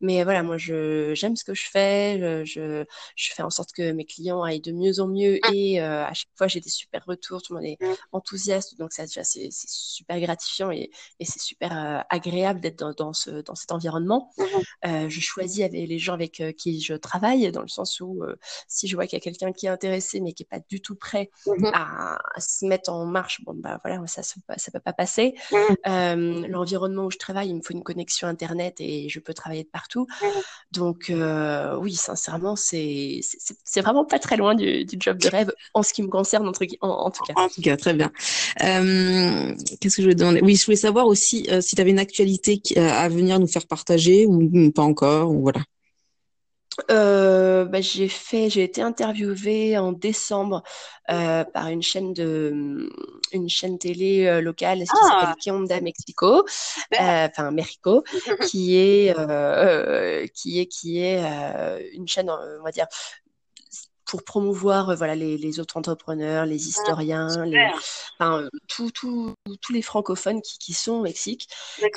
Mais 0.00 0.24
voilà, 0.24 0.42
moi, 0.42 0.56
je 0.56 1.12
j'aime 1.14 1.36
ce 1.36 1.44
que 1.44 1.54
je 1.54 1.68
fais. 1.68 2.44
Je, 2.44 2.84
je 3.14 3.32
fais 3.34 3.42
en 3.42 3.50
sorte 3.50 3.72
que 3.72 3.92
mes 3.92 4.04
clients 4.04 4.42
aillent 4.42 4.60
de 4.60 4.72
mieux 4.72 5.00
en 5.00 5.08
mieux 5.08 5.38
et 5.52 5.80
euh, 5.80 6.04
à 6.04 6.12
chaque 6.12 6.30
fois 6.36 6.46
j'ai 6.46 6.60
des 6.60 6.70
super 6.70 7.04
retours, 7.06 7.42
tout 7.42 7.54
le 7.54 7.60
monde 7.60 7.68
est 7.68 7.78
enthousiaste, 8.12 8.78
donc 8.78 8.92
ça 8.92 9.06
déjà 9.06 9.24
c'est 9.24 9.48
super 9.50 10.20
gratifiant 10.20 10.70
et, 10.70 10.90
et 11.20 11.24
c'est 11.24 11.40
super 11.40 11.72
euh, 11.76 12.00
agréable 12.10 12.60
d'être 12.60 12.78
dans, 12.78 12.92
dans, 12.92 13.12
ce 13.12 13.42
dans 13.42 13.54
cet 13.54 13.72
environnement. 13.72 14.30
Euh, 14.84 15.08
je 15.08 15.20
choisis 15.20 15.64
avec 15.64 15.88
les 15.88 15.98
gens 15.98 16.14
avec 16.14 16.42
qui 16.56 16.80
je 16.80 16.94
travaille 16.94 17.50
dans 17.52 17.62
le 17.62 17.68
sens 17.68 18.00
où 18.00 18.22
si 18.68 18.88
je 18.88 18.94
vois 18.94 19.06
qu'il 19.06 19.16
y 19.16 19.20
a 19.20 19.24
quelqu'un 19.24 19.52
qui 19.52 19.66
est 19.66 19.70
intéressé 19.70 20.20
mais 20.20 20.32
qui 20.32 20.42
est 20.42 20.46
pas 20.46 20.60
du 20.68 20.80
tout 20.80 20.96
prêt 20.96 21.30
à, 21.72 22.18
à 22.34 22.40
se 22.40 22.64
mettre 22.66 22.90
en 22.90 23.06
marche, 23.06 23.42
bon 23.44 23.55
bah 23.56 23.80
voilà, 23.84 24.06
ça 24.06 24.22
ça 24.22 24.70
peut 24.72 24.80
pas 24.80 24.92
passer. 24.92 25.34
Mmh. 25.50 25.56
Euh, 25.86 26.48
l'environnement 26.48 27.06
où 27.06 27.10
je 27.10 27.18
travaille, 27.18 27.48
il 27.48 27.56
me 27.56 27.62
faut 27.62 27.72
une 27.72 27.82
connexion 27.82 28.28
internet 28.28 28.76
et 28.78 29.08
je 29.08 29.20
peux 29.20 29.34
travailler 29.34 29.64
de 29.64 29.68
partout. 29.68 30.06
Mmh. 30.22 30.26
Donc 30.72 31.10
euh, 31.10 31.76
oui, 31.78 31.94
sincèrement, 31.94 32.56
c'est 32.56 33.20
vraiment 33.76 34.04
pas 34.04 34.18
très 34.18 34.36
loin 34.36 34.54
du, 34.54 34.84
du, 34.84 34.96
job 34.98 35.18
de 35.18 35.28
rêve 35.28 35.52
en 35.74 35.82
ce 35.82 35.92
qui 35.92 36.02
me 36.02 36.08
concerne 36.08 36.46
en, 36.46 36.50
en, 36.50 37.10
tout 37.10 37.24
cas. 37.24 37.32
En 37.36 37.48
tout 37.48 37.62
cas, 37.62 37.76
très 37.76 37.94
bien. 37.94 38.10
Euh, 38.62 39.54
Qu'est-ce 39.80 39.96
que 39.96 40.02
je 40.02 40.06
voulais 40.06 40.14
demander? 40.14 40.40
Oui, 40.42 40.56
je 40.56 40.64
voulais 40.64 40.76
savoir 40.76 41.06
aussi 41.06 41.46
euh, 41.50 41.60
si 41.60 41.74
tu 41.76 41.80
avais 41.80 41.90
une 41.90 41.98
actualité 41.98 42.60
à 42.76 43.08
venir 43.08 43.38
nous 43.38 43.46
faire 43.46 43.66
partager 43.66 44.26
ou 44.26 44.70
pas 44.72 44.82
encore 44.82 45.30
ou 45.30 45.40
voilà 45.40 45.60
euh, 46.90 47.64
bah, 47.64 47.80
j'ai 47.80 48.08
fait, 48.08 48.50
j'ai 48.50 48.62
été 48.62 48.82
interviewée 48.82 49.78
en 49.78 49.92
décembre 49.92 50.62
euh, 51.10 51.44
par 51.44 51.68
une 51.68 51.82
chaîne 51.82 52.12
de, 52.12 52.90
une 53.32 53.48
chaîne 53.48 53.78
télé 53.78 54.26
euh, 54.26 54.40
locale 54.40 54.80
qui 54.80 54.90
ah. 54.90 55.20
s'appelle 55.20 55.34
Kionda 55.40 55.80
Mexico, 55.80 56.44
euh, 57.00 57.28
enfin 57.28 57.50
Mexico, 57.50 58.04
qui 58.48 58.76
est, 58.76 59.14
euh, 59.18 60.26
qui 60.34 60.60
est, 60.60 60.66
qui 60.66 61.00
est 61.00 61.22
une 61.94 62.08
chaîne, 62.08 62.30
on 62.30 62.62
va 62.62 62.70
dire, 62.70 62.86
pour 64.06 64.22
promouvoir 64.22 64.90
euh, 64.90 64.94
voilà 64.94 65.14
les, 65.14 65.36
les, 65.36 65.60
autres 65.60 65.76
entrepreneurs, 65.76 66.46
les 66.46 66.54
ah, 66.54 66.68
historiens, 66.68 67.44
les, 67.44 67.68
enfin, 68.18 68.42
euh, 68.42 68.48
tout, 68.68 68.90
tout, 68.90 69.34
tous 69.60 69.72
les 69.72 69.82
francophones 69.82 70.40
qui, 70.40 70.58
qui 70.58 70.72
sont 70.72 70.92
au 70.92 71.02
Mexique. 71.02 71.48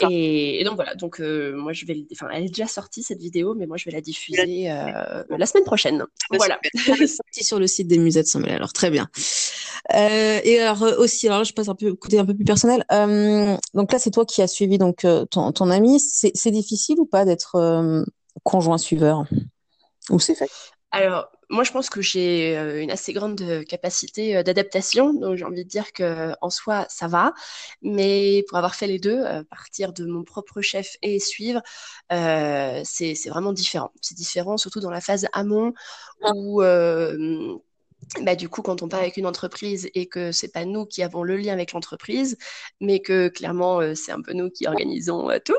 Et, 0.09 0.59
et, 0.59 0.63
donc 0.63 0.75
voilà, 0.75 0.95
donc 0.95 1.21
euh, 1.21 1.55
moi 1.55 1.71
je 1.71 1.85
vais, 1.85 2.05
enfin 2.11 2.27
elle 2.33 2.45
est 2.45 2.49
déjà 2.49 2.67
sortie 2.67 3.03
cette 3.03 3.19
vidéo, 3.19 3.53
mais 3.53 3.67
moi 3.67 3.77
je 3.77 3.85
vais 3.85 3.91
la 3.91 4.01
diffuser 4.01 4.71
euh, 4.71 5.23
la 5.29 5.45
semaine 5.45 5.63
prochaine. 5.63 5.99
Bah, 6.29 6.37
voilà. 6.37 6.59
Elle 6.87 7.03
est 7.03 7.07
sortie 7.07 7.43
sur 7.43 7.59
le 7.59 7.67
site 7.67 7.87
des 7.87 7.97
musées 7.97 8.23
de 8.23 8.27
saint 8.27 8.43
Alors 8.43 8.73
très 8.73 8.89
bien. 8.89 9.07
Euh, 9.93 10.39
et 10.43 10.59
alors 10.59 10.81
aussi, 10.99 11.27
alors 11.27 11.39
là 11.39 11.43
je 11.43 11.53
passe 11.53 11.69
un 11.69 11.75
peu 11.75 11.93
côté 11.93 12.19
un 12.19 12.25
peu 12.25 12.35
plus 12.35 12.45
personnel. 12.45 12.83
donc 13.73 13.91
là 13.91 13.99
c'est 13.99 14.11
toi 14.11 14.25
qui 14.25 14.41
as 14.41 14.47
suivi 14.47 14.77
donc 14.77 15.05
ton, 15.29 15.51
ton 15.51 15.69
ami. 15.69 15.99
C'est 15.99 16.51
difficile 16.51 16.99
ou 16.99 17.05
pas 17.05 17.25
d'être 17.25 18.05
conjoint 18.43 18.77
suiveur? 18.77 19.25
Ou 20.09 20.19
c'est 20.19 20.35
fait? 20.35 20.49
Alors 20.91 21.29
moi, 21.49 21.63
je 21.63 21.71
pense 21.71 21.89
que 21.89 22.01
j'ai 22.01 22.57
euh, 22.57 22.81
une 22.81 22.91
assez 22.91 23.11
grande 23.13 23.41
euh, 23.41 23.63
capacité 23.63 24.37
euh, 24.37 24.43
d'adaptation, 24.43 25.13
donc 25.13 25.35
j'ai 25.35 25.45
envie 25.45 25.63
de 25.63 25.69
dire 25.69 25.93
que 25.93 26.33
en 26.41 26.49
soi, 26.49 26.85
ça 26.89 27.07
va. 27.07 27.33
Mais 27.81 28.43
pour 28.47 28.57
avoir 28.57 28.75
fait 28.75 28.87
les 28.87 28.99
deux, 28.99 29.23
partir 29.49 29.93
de 29.93 30.05
mon 30.05 30.23
propre 30.23 30.61
chef 30.61 30.95
et 31.01 31.19
suivre, 31.19 31.61
euh, 32.11 32.81
c'est 32.85 33.13
vraiment 33.29 33.53
différent. 33.53 33.91
C'est 34.01 34.15
différent, 34.15 34.57
surtout 34.57 34.79
dans 34.79 34.91
la 34.91 35.01
phase 35.01 35.27
amont 35.33 35.73
où 36.35 36.61
euh, 36.61 37.57
bah, 38.21 38.35
du 38.35 38.49
coup, 38.49 38.61
quand 38.63 38.81
on 38.81 38.87
part 38.89 39.01
avec 39.01 39.17
une 39.17 39.27
entreprise 39.27 39.89
et 39.93 40.07
que 40.07 40.31
c'est 40.31 40.51
pas 40.51 40.65
nous 40.65 40.85
qui 40.85 41.03
avons 41.03 41.23
le 41.23 41.37
lien 41.37 41.53
avec 41.53 41.73
l'entreprise, 41.73 42.37
mais 42.81 42.99
que 43.01 43.27
clairement 43.27 43.79
euh, 43.81 43.93
c'est 43.93 44.11
un 44.11 44.21
peu 44.21 44.33
nous 44.33 44.49
qui 44.49 44.67
organisons 44.67 45.29
euh, 45.29 45.37
tout, 45.43 45.55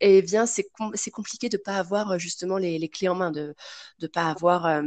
et 0.00 0.18
eh 0.18 0.22
bien 0.22 0.44
c'est 0.46 0.64
com 0.64 0.90
c'est 0.94 1.10
compliqué 1.10 1.48
de 1.48 1.56
pas 1.56 1.76
avoir 1.76 2.12
euh, 2.12 2.18
justement 2.18 2.58
les, 2.58 2.78
les, 2.78 2.88
clés 2.88 3.08
en 3.08 3.14
main, 3.14 3.30
de 3.30 3.54
de 3.98 4.06
pas 4.06 4.26
avoir 4.30 4.66
euh, 4.66 4.82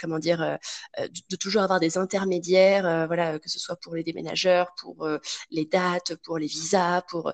comment 0.00 0.18
dire, 0.18 0.58
de, 0.98 1.36
toujours 1.36 1.62
avoir 1.62 1.80
des 1.80 1.96
intermédiaires, 1.98 3.06
voilà, 3.06 3.38
que 3.38 3.48
ce 3.48 3.58
soit 3.58 3.76
pour 3.76 3.94
les 3.94 4.02
déménageurs, 4.04 4.74
pour 4.80 5.08
les 5.50 5.64
dates, 5.66 6.16
pour 6.16 6.38
les 6.38 6.46
visas, 6.46 7.02
pour 7.02 7.32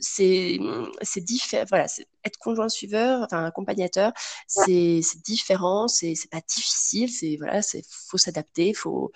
c'est 0.00 0.58
c'est 1.02 1.20
différent, 1.20 1.64
voilà, 1.68 1.86
être 2.24 2.38
conjoint 2.38 2.68
suiveur, 2.68 3.22
enfin 3.22 3.44
accompagnateur, 3.44 4.12
c'est 4.46 5.00
différent, 5.24 5.88
c'est 5.88 6.14
c'est 6.14 6.30
pas 6.30 6.40
difficile 6.40 7.10
c'est 7.10 7.36
voilà, 7.36 7.62
c'est 7.62 7.84
faut 7.88 8.18
s'adapter, 8.18 8.74
faut 8.74 9.12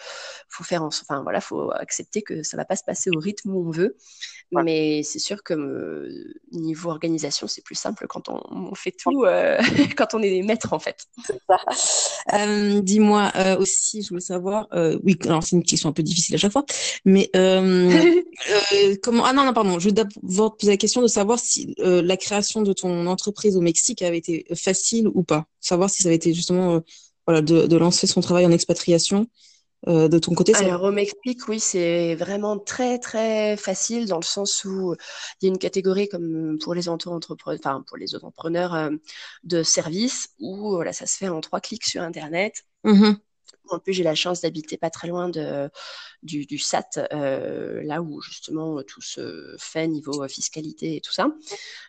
faut 0.49 0.65
faire, 0.65 0.83
enfin 0.83 1.23
voilà, 1.23 1.41
faut 1.41 1.71
accepter 1.73 2.23
que 2.23 2.43
ça 2.43 2.57
va 2.57 2.65
pas 2.65 2.77
se 2.77 2.85
passer 2.85 3.11
au 3.15 3.19
rythme 3.19 3.51
où 3.55 3.69
on 3.69 3.71
veut. 3.71 3.97
Mais 4.53 5.03
c'est 5.03 5.19
sûr 5.19 5.43
que 5.43 5.55
euh, 5.55 6.35
niveau 6.53 6.91
organisation, 6.91 7.49
c'est 7.49 7.65
plus 7.65 7.75
simple 7.75 8.07
quand 8.09 8.29
on, 8.29 8.41
on 8.51 8.75
fait 8.75 8.93
tout, 8.93 9.25
euh, 9.25 9.59
quand 9.97 10.15
on 10.15 10.23
est 10.23 10.31
des 10.31 10.43
maîtres 10.43 10.73
en 10.73 10.79
fait. 10.79 11.07
Euh, 12.33 12.81
Dis-moi 12.81 13.31
aussi, 13.61 14.03
je 14.03 14.09
voulais 14.09 14.21
savoir, 14.21 14.67
oui, 15.05 15.17
alors 15.25 15.45
c'est 15.45 15.55
une 15.55 15.63
question 15.63 15.91
un 15.91 15.93
peu 15.93 16.03
difficile 16.03 16.35
à 16.35 16.39
chaque 16.39 16.51
fois, 16.51 16.65
mais 17.05 17.31
comment 19.03 19.25
Ah 19.25 19.33
non, 19.33 19.45
non, 19.45 19.53
pardon, 19.53 19.79
je 19.79 19.87
veux 19.87 19.93
d'abord 19.93 20.57
te 20.57 20.61
poser 20.61 20.73
la 20.73 20.77
question 20.77 21.03
de 21.03 21.07
savoir 21.07 21.39
si 21.39 21.77
la 21.79 22.17
création 22.17 22.63
de 22.63 22.73
ton 22.73 22.96
entreprise 23.07 23.57
au 23.57 23.61
Mexique 23.61 24.03
avait 24.03 24.19
été 24.19 24.47
facile 24.55 25.09
ou 25.09 25.23
pas, 25.23 25.47
savoir 25.61 25.91
si 25.91 26.03
ça 26.03 26.09
avait 26.09 26.17
été 26.17 26.33
justement 26.33 26.83
voilà, 27.27 27.43
de, 27.43 27.67
de, 27.67 27.77
lancer 27.77 28.07
son 28.07 28.21
travail 28.21 28.47
en 28.47 28.53
expatriation. 28.53 29.27
Euh, 29.89 30.09
de 30.09 30.19
ton 30.19 30.35
côté 30.35 30.55
Alors 30.57 30.85
au 30.85 30.91
Mexique, 30.91 31.47
oui, 31.49 31.61
c'est 31.61 32.15
vraiment 32.15 32.59
très 32.59 32.99
très 32.99 33.57
facile 33.57 34.07
dans 34.07 34.17
le 34.17 34.25
sens 34.25 34.65
où 34.65 34.97
il 35.41 35.47
y 35.47 35.49
a 35.49 35.53
une 35.53 35.59
catégorie 35.59 36.09
comme 36.09 36.59
pour 36.61 36.75
les 36.75 36.89
entrepreneurs, 36.89 37.61
enfin 37.63 37.85
pour 37.87 37.97
les 37.97 38.15
entrepreneurs 38.15 38.75
euh, 38.75 38.91
de 39.45 39.63
services 39.63 40.31
où 40.41 40.71
voilà, 40.71 40.93
ça 40.93 41.07
se 41.07 41.17
fait 41.17 41.29
en 41.29 41.41
trois 41.41 41.61
clics 41.61 41.85
sur 41.85 42.03
Internet. 42.03 42.65
Mmh 42.85 43.13
en 43.71 43.79
plus, 43.79 43.93
j'ai 43.93 44.03
la 44.03 44.15
chance 44.15 44.41
d'habiter 44.41 44.77
pas 44.77 44.91
très 44.91 45.09
loin 45.09 45.29
de, 45.29 45.69
du, 46.23 46.47
du 46.47 46.59
SAT, 46.59 47.07
euh, 47.13 47.83
là 47.83 48.03
où 48.03 48.21
justement 48.21 48.83
tout 48.83 49.01
se 49.01 49.55
fait 49.59 49.87
niveau 49.87 50.23
euh, 50.23 50.29
fiscalité 50.29 50.97
et 50.97 51.01
tout 51.01 51.13
ça. 51.13 51.29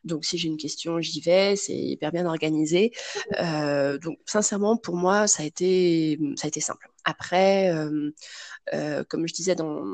Donc, 0.04 0.26
si 0.26 0.38
j'ai 0.38 0.48
une 0.48 0.58
question, 0.58 1.02
j'y 1.02 1.22
vais. 1.22 1.56
C'est 1.56 1.76
hyper 1.76 2.12
bien 2.12 2.26
organisé. 2.26 2.94
Euh, 3.40 3.98
donc, 3.98 4.20
sincèrement, 4.26 4.78
pour 4.78 4.96
moi, 4.96 5.28
ça 5.28 5.44
a 5.44 5.46
été, 5.46 6.20
ça 6.36 6.46
a 6.46 6.48
été 6.48 6.62
simple. 6.62 6.90
après, 7.04 7.72
comme 9.10 9.28
je 9.28 9.34
disais 9.34 9.56
dans, 9.56 9.86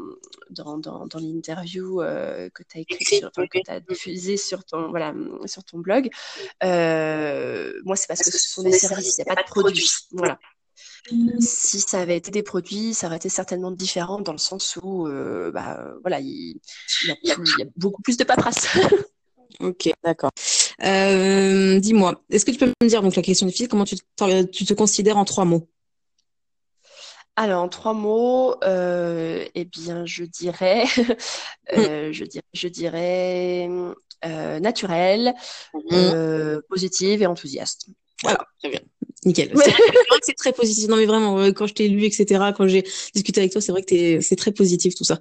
dans, 0.50 0.78
dans, 0.78 1.06
dans 1.06 1.20
l'interview 1.20 1.98
que 1.98 2.64
tu 2.64 2.78
as 2.78 2.82
écrit, 2.82 3.22
que 3.22 3.60
tu 3.64 3.72
as 3.72 3.80
diffusé 3.80 4.38
sur 4.38 4.64
ton, 4.66 4.90
voilà, 4.90 5.14
sur 5.46 5.64
ton 5.64 5.80
blog, 5.80 6.10
moi, 6.62 7.96
c'est 7.96 8.08
parce 8.08 8.24
que 8.24 8.32
ce 8.32 8.50
sont 8.50 8.64
des 8.64 8.74
services, 8.74 9.18
il 9.18 9.24
n'y 9.24 9.32
a 9.32 9.36
pas 9.36 9.42
de 9.42 9.48
produits. 9.48 9.90
Voilà. 10.12 10.40
Si 11.40 11.80
ça 11.80 12.00
avait 12.00 12.18
été 12.18 12.32
des 12.32 12.44
produits, 12.44 12.94
ça 12.94 13.08
aurait 13.08 13.18
été 13.18 13.30
certainement 13.30 13.72
différent 13.72 14.22
dans 14.22 14.32
le 14.32 14.38
sens 14.38 14.78
où, 14.82 15.08
bah, 15.54 15.94
voilà, 16.02 16.20
il, 16.20 16.60
y 17.24 17.32
a, 17.32 17.36
beaucoup 17.76 18.02
plus 18.02 18.18
de 18.18 18.24
paperasse. 18.24 18.68
ok, 19.60 19.92
d'accord. 20.04 20.32
Euh, 20.84 21.80
dis-moi, 21.80 22.24
est-ce 22.30 22.46
que 22.46 22.52
tu 22.52 22.58
peux 22.58 22.72
me 22.82 22.88
dire, 22.88 23.02
donc 23.02 23.16
la 23.16 23.22
question 23.22 23.46
difficile, 23.46 23.68
comment 23.68 23.86
tu, 23.86 23.96
tu 24.52 24.66
te 24.66 24.74
considères 24.74 25.18
en 25.18 25.26
trois 25.26 25.46
mots? 25.46 25.70
Alors, 27.36 27.64
en 27.64 27.70
trois 27.70 27.94
mots, 27.94 28.56
euh, 28.64 29.46
eh 29.56 29.66
bien, 29.66 30.06
je 30.06 30.24
dirais, 30.24 30.86
euh, 31.74 32.12
je 32.12 32.26
dirais, 32.26 32.46
je 32.54 32.68
dirais 32.68 33.70
euh, 34.26 34.60
naturel, 34.60 35.34
mm-hmm. 35.74 36.62
positive 36.70 37.24
et 37.24 37.26
enthousiaste. 37.26 37.88
Voilà, 38.24 38.48
très 38.60 38.70
bien. 38.70 38.80
Nickel. 39.26 39.52
C'est 39.56 39.70
vrai 39.72 40.20
que 40.20 40.26
c'est 40.26 40.36
très 40.36 40.52
positif. 40.54 40.90
Non, 40.90 40.98
mais 40.98 41.06
vraiment, 41.06 41.38
quand 41.52 41.68
je 41.68 41.74
t'ai 41.74 41.88
lu, 41.88 42.04
etc., 42.06 42.52
quand 42.58 42.68
j'ai 42.68 42.84
discuté 43.14 43.42
avec 43.42 43.52
toi, 43.52 43.62
c'est 43.62 43.72
vrai 43.72 43.84
que 43.84 44.22
c'est 44.22 44.36
très 44.36 44.52
positif 44.52 44.96
tout 44.96 45.04
ça. 45.04 45.20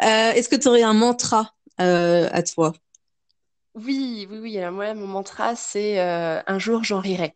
Est-ce 0.00 0.48
que 0.48 0.56
tu 0.56 0.68
aurais 0.68 0.82
un 0.82 0.94
mantra 0.94 1.54
à 1.78 2.42
toi? 2.42 2.72
Oui, 3.74 4.26
oui, 4.30 4.38
oui. 4.40 4.58
Alors, 4.58 4.72
moi, 4.72 4.94
mon 4.94 5.06
mantra, 5.06 5.54
c'est 5.56 6.00
un 6.00 6.58
jour, 6.58 6.82
j'en 6.84 7.00
rirai 7.00 7.34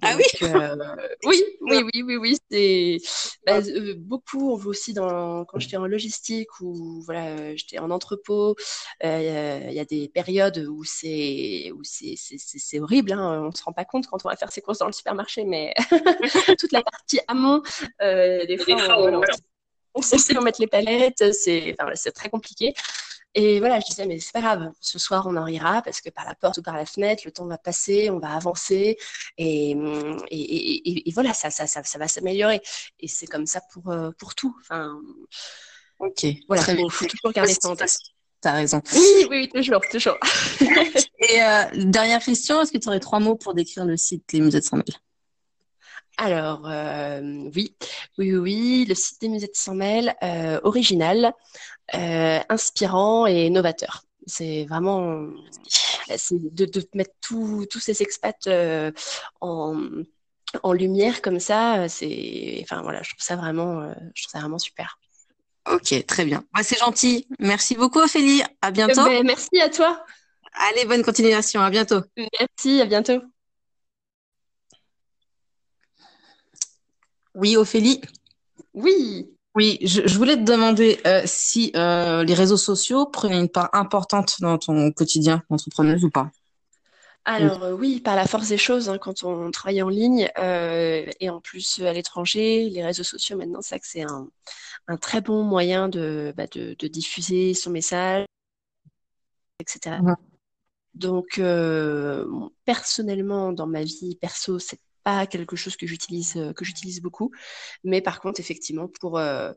ah 0.00 0.14
oui 0.16 0.24
euh, 0.42 0.76
Oui, 1.24 1.42
oui, 1.60 1.82
oui, 1.82 2.02
oui, 2.02 2.16
oui. 2.16 2.36
C'est 2.50 2.98
bah, 3.46 3.58
euh, 3.58 3.94
beaucoup. 3.98 4.52
On 4.52 4.56
voit 4.56 4.70
aussi 4.70 4.94
dans 4.94 5.44
quand 5.44 5.58
j'étais 5.58 5.76
en 5.76 5.86
logistique 5.86 6.60
ou 6.60 7.02
voilà, 7.04 7.54
j'étais 7.56 7.78
en 7.78 7.90
entrepôt. 7.90 8.56
Euh, 9.04 9.60
il 9.68 9.74
y 9.74 9.80
a 9.80 9.84
des 9.84 10.08
périodes 10.08 10.66
où 10.70 10.84
c'est 10.84 11.70
où 11.74 11.80
c'est 11.82 12.14
c'est 12.16 12.80
horrible. 12.80 13.12
Hein. 13.12 13.48
On 13.48 13.52
se 13.52 13.62
rend 13.62 13.72
pas 13.72 13.84
compte 13.84 14.06
quand 14.06 14.24
on 14.24 14.28
va 14.28 14.36
faire 14.36 14.52
ses 14.52 14.62
courses 14.62 14.78
dans 14.78 14.86
le 14.86 14.92
supermarché, 14.92 15.44
mais 15.44 15.74
toute 16.58 16.72
la 16.72 16.82
partie 16.82 17.20
amont, 17.28 17.62
des 18.00 18.58
fois, 18.58 18.98
on, 18.98 19.20
on, 19.94 20.02
sait 20.02 20.36
où 20.36 20.40
mettre 20.40 20.60
les 20.60 20.68
palettes. 20.68 21.32
C'est 21.32 21.74
enfin, 21.78 21.92
c'est 21.94 22.12
très 22.12 22.30
compliqué. 22.30 22.74
Et 23.34 23.60
voilà, 23.60 23.80
je 23.80 23.86
disais, 23.86 24.06
mais 24.06 24.18
c'est 24.20 24.32
pas 24.32 24.42
grave, 24.42 24.72
ce 24.80 24.98
soir 24.98 25.26
on 25.26 25.36
en 25.36 25.44
rira 25.44 25.80
parce 25.82 26.02
que 26.02 26.10
par 26.10 26.26
la 26.26 26.34
porte 26.34 26.58
ou 26.58 26.62
par 26.62 26.76
la 26.76 26.84
fenêtre, 26.84 27.22
le 27.24 27.32
temps 27.32 27.46
va 27.46 27.56
passer, 27.56 28.10
on 28.10 28.18
va 28.18 28.34
avancer 28.34 28.98
et, 29.38 29.70
et, 30.30 31.08
et, 31.08 31.12
voilà, 31.12 31.32
ça, 31.32 31.50
ça, 31.50 31.66
ça, 31.66 31.82
ça 31.82 31.98
va 31.98 32.08
s'améliorer. 32.08 32.60
Et 33.00 33.08
c'est 33.08 33.26
comme 33.26 33.46
ça 33.46 33.62
pour, 33.72 33.90
euh, 33.90 34.10
pour 34.18 34.34
tout. 34.34 34.54
Enfin, 34.60 35.00
ok. 35.98 36.26
Voilà, 36.46 36.62
il 36.72 36.90
faut, 36.90 37.06
toujours 37.06 37.32
garder 37.32 37.54
ça 37.54 37.70
en 37.70 37.76
tête. 37.76 37.96
T'as 38.42 38.52
raison. 38.52 38.82
Oui, 38.92 39.26
oui, 39.30 39.48
toujours, 39.48 39.80
toujours. 39.90 40.18
et 40.60 41.42
euh, 41.42 41.64
dernière 41.86 42.22
question, 42.22 42.60
est-ce 42.60 42.72
que 42.72 42.78
tu 42.78 42.88
aurais 42.88 43.00
trois 43.00 43.20
mots 43.20 43.36
pour 43.36 43.54
décrire 43.54 43.86
le 43.86 43.96
site 43.96 44.30
Les 44.32 44.40
Musées 44.40 44.60
de 44.60 44.64
saint 44.64 44.82
alors, 46.18 46.62
euh, 46.66 47.20
oui, 47.54 47.74
oui, 48.18 48.36
oui, 48.36 48.84
le 48.88 48.94
site 48.94 49.20
des 49.20 49.28
musées 49.28 49.46
de 49.46 49.54
Saint-Mel, 49.54 50.14
euh, 50.22 50.60
original, 50.62 51.32
euh, 51.94 52.38
inspirant 52.48 53.26
et 53.26 53.50
novateur. 53.50 54.02
C'est 54.26 54.66
vraiment 54.66 55.26
de, 56.30 56.64
de, 56.64 56.88
mettre 56.94 57.14
tous 57.20 57.66
ces 57.80 58.02
expats 58.02 58.48
en, 59.40 59.80
en, 60.62 60.72
lumière 60.72 61.22
comme 61.22 61.40
ça. 61.40 61.88
C'est, 61.88 62.60
enfin 62.62 62.82
voilà, 62.82 63.02
je 63.02 63.10
trouve 63.10 63.24
ça 63.24 63.36
vraiment, 63.36 63.92
je 64.14 64.22
trouve 64.22 64.32
ça 64.32 64.38
vraiment 64.38 64.58
super. 64.58 64.98
Ok, 65.70 66.06
très 66.06 66.24
bien. 66.24 66.44
Bah, 66.54 66.62
c'est 66.62 66.78
gentil. 66.78 67.26
Merci 67.40 67.74
beaucoup, 67.74 68.00
Ophélie. 68.00 68.42
À 68.60 68.70
bientôt. 68.70 69.04
Ben, 69.04 69.24
merci 69.24 69.60
à 69.60 69.68
toi. 69.68 70.04
Allez, 70.54 70.84
bonne 70.84 71.02
continuation. 71.02 71.60
À 71.62 71.70
bientôt. 71.70 72.02
Merci, 72.38 72.80
à 72.80 72.84
bientôt. 72.86 73.22
Oui, 77.34 77.56
Ophélie? 77.56 78.00
Oui. 78.74 79.28
Oui, 79.54 79.78
je, 79.82 80.16
voulais 80.16 80.36
te 80.36 80.42
demander 80.42 80.98
euh, 81.06 81.22
si 81.26 81.72
euh, 81.76 82.24
les 82.24 82.32
réseaux 82.32 82.56
sociaux 82.56 83.04
prenaient 83.06 83.38
une 83.38 83.50
part 83.50 83.68
importante 83.74 84.40
dans 84.40 84.56
ton 84.56 84.90
quotidien 84.92 85.42
d'entrepreneuse 85.50 86.04
ou 86.04 86.10
pas? 86.10 86.30
Alors 87.26 87.62
euh, 87.62 87.72
oui, 87.74 88.00
par 88.00 88.16
la 88.16 88.26
force 88.26 88.48
des 88.48 88.56
choses, 88.56 88.88
hein, 88.88 88.96
quand 88.96 89.24
on 89.24 89.50
travaille 89.50 89.82
en 89.82 89.90
ligne 89.90 90.28
et 90.38 91.30
en 91.30 91.40
plus 91.40 91.80
à 91.82 91.92
l'étranger, 91.92 92.70
les 92.70 92.82
réseaux 92.82 93.04
sociaux 93.04 93.36
maintenant, 93.36 93.60
c'est 93.60 93.78
que 93.78 93.86
c'est 93.86 94.02
un, 94.02 94.28
très 94.96 95.20
bon 95.20 95.42
moyen 95.42 95.88
de, 95.88 96.32
bah, 96.34 96.46
de, 96.46 96.74
diffuser 96.88 97.52
son 97.52 97.70
message, 97.70 98.24
etc. 99.60 99.98
Donc 100.94 101.40
personnellement, 102.64 103.52
dans 103.52 103.66
ma 103.66 103.82
vie 103.84 104.16
perso, 104.16 104.58
c'est 104.58 104.80
pas 105.02 105.26
quelque 105.26 105.56
chose 105.56 105.76
que 105.76 105.86
j'utilise 105.86 106.36
euh, 106.36 106.52
que 106.52 106.64
j'utilise 106.64 107.00
beaucoup. 107.00 107.30
Mais 107.84 108.00
par 108.00 108.20
contre 108.20 108.40
effectivement 108.40 108.88
pour 109.00 109.18
euh, 109.18 109.52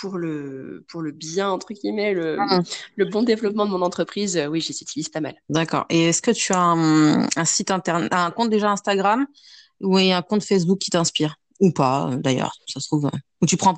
pour 0.00 0.18
le 0.18 0.84
pour 0.88 1.02
le 1.02 1.12
bien 1.12 1.50
entre 1.50 1.72
guillemets 1.72 2.14
le, 2.14 2.36
mmh. 2.36 2.62
le 2.96 3.04
bon 3.06 3.22
développement 3.22 3.66
de 3.66 3.70
mon 3.70 3.82
entreprise 3.82 4.36
euh, 4.36 4.46
oui 4.46 4.60
je 4.60 4.72
utilise 4.72 5.08
pas 5.08 5.20
mal. 5.20 5.34
D'accord. 5.48 5.86
Et 5.90 6.08
est-ce 6.08 6.22
que 6.22 6.30
tu 6.30 6.52
as 6.52 6.60
un, 6.60 7.22
un 7.24 7.44
site 7.44 7.70
internet 7.70 8.12
un 8.12 8.30
compte 8.30 8.50
déjà 8.50 8.70
Instagram 8.70 9.26
ou 9.80 9.96
un 9.96 10.22
compte 10.22 10.44
Facebook 10.44 10.78
qui 10.78 10.90
t'inspire? 10.90 11.36
Ou 11.60 11.70
pas 11.70 12.10
d'ailleurs 12.16 12.52
ça 12.66 12.80
se 12.80 12.86
trouve 12.86 13.08
ou 13.40 13.46
tu 13.46 13.56
prends 13.56 13.76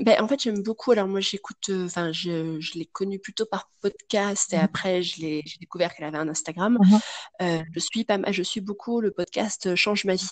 ben, 0.00 0.22
en 0.22 0.28
fait, 0.28 0.42
j'aime 0.42 0.62
beaucoup. 0.62 0.92
Alors, 0.92 1.08
moi, 1.08 1.20
j'écoute, 1.20 1.68
euh, 1.70 1.86
enfin, 1.86 2.12
je, 2.12 2.60
je 2.60 2.78
l'ai 2.78 2.86
connu 2.86 3.18
plutôt 3.18 3.46
par 3.46 3.68
podcast 3.80 4.52
et 4.52 4.56
mmh 4.56 4.60
après, 4.60 5.02
j'ai 5.02 5.44
découvert 5.60 5.94
qu'elle 5.94 6.06
avait 6.06 6.18
un 6.18 6.28
Instagram. 6.28 6.78
Mmh 6.80 6.98
euh, 7.42 7.62
je 7.72 7.80
suis 7.80 8.04
pas 8.04 8.18
je 8.30 8.42
suis 8.42 8.60
beaucoup 8.60 9.00
le 9.00 9.12
podcast 9.12 9.66
euh, 9.66 9.76
Change 9.76 10.04
ma 10.04 10.16
vie 10.16 10.28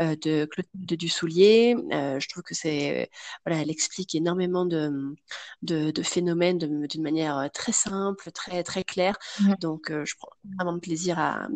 euh, 0.00 0.16
de 0.22 0.46
Claude 0.46 0.66
Dussoulier. 0.74 1.76
Je 1.90 2.28
trouve 2.28 2.42
que 2.42 2.54
c'est, 2.54 3.10
voilà, 3.44 3.60
elle 3.62 3.70
explique 3.70 4.14
énormément 4.14 4.64
de, 4.64 5.14
de, 5.62 5.90
de 5.90 6.02
phénomènes 6.02 6.58
d'une 6.58 7.02
manière 7.02 7.48
très 7.52 7.72
simple, 7.72 8.30
très, 8.32 8.62
très 8.62 8.84
claire. 8.84 9.16
Mmh 9.40 9.54
Donc, 9.60 9.90
je 9.90 10.14
prends 10.18 10.30
énormément 10.44 10.76
de 10.76 10.80
plaisir 10.80 11.18
à, 11.18 11.48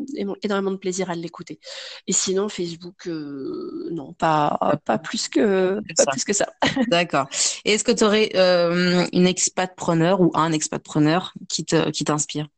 énormément 0.43 0.71
de 0.71 0.77
plaisir 0.77 1.11
à 1.11 1.15
l'écouter. 1.15 1.59
Et 2.07 2.13
sinon, 2.13 2.49
Facebook, 2.49 3.07
non, 3.07 4.13
pas, 4.13 4.79
pas 4.85 4.99
plus 4.99 5.29
que, 5.29 5.81
pas 5.97 6.07
plus 6.07 6.25
que 6.25 6.33
ça. 6.33 6.53
D'accord. 6.89 7.29
Et 7.65 7.73
est-ce 7.73 7.85
que 7.85 7.93
tu 7.93 8.05
aurais 8.05 8.31
euh, 8.35 9.07
une 9.13 9.27
expat-preneur 9.27 10.21
ou 10.21 10.31
un 10.35 10.53
expat-preneur 10.53 11.35
qui 11.49 11.65
te, 11.65 11.91
qui 11.91 12.05
t'inspire? 12.05 12.49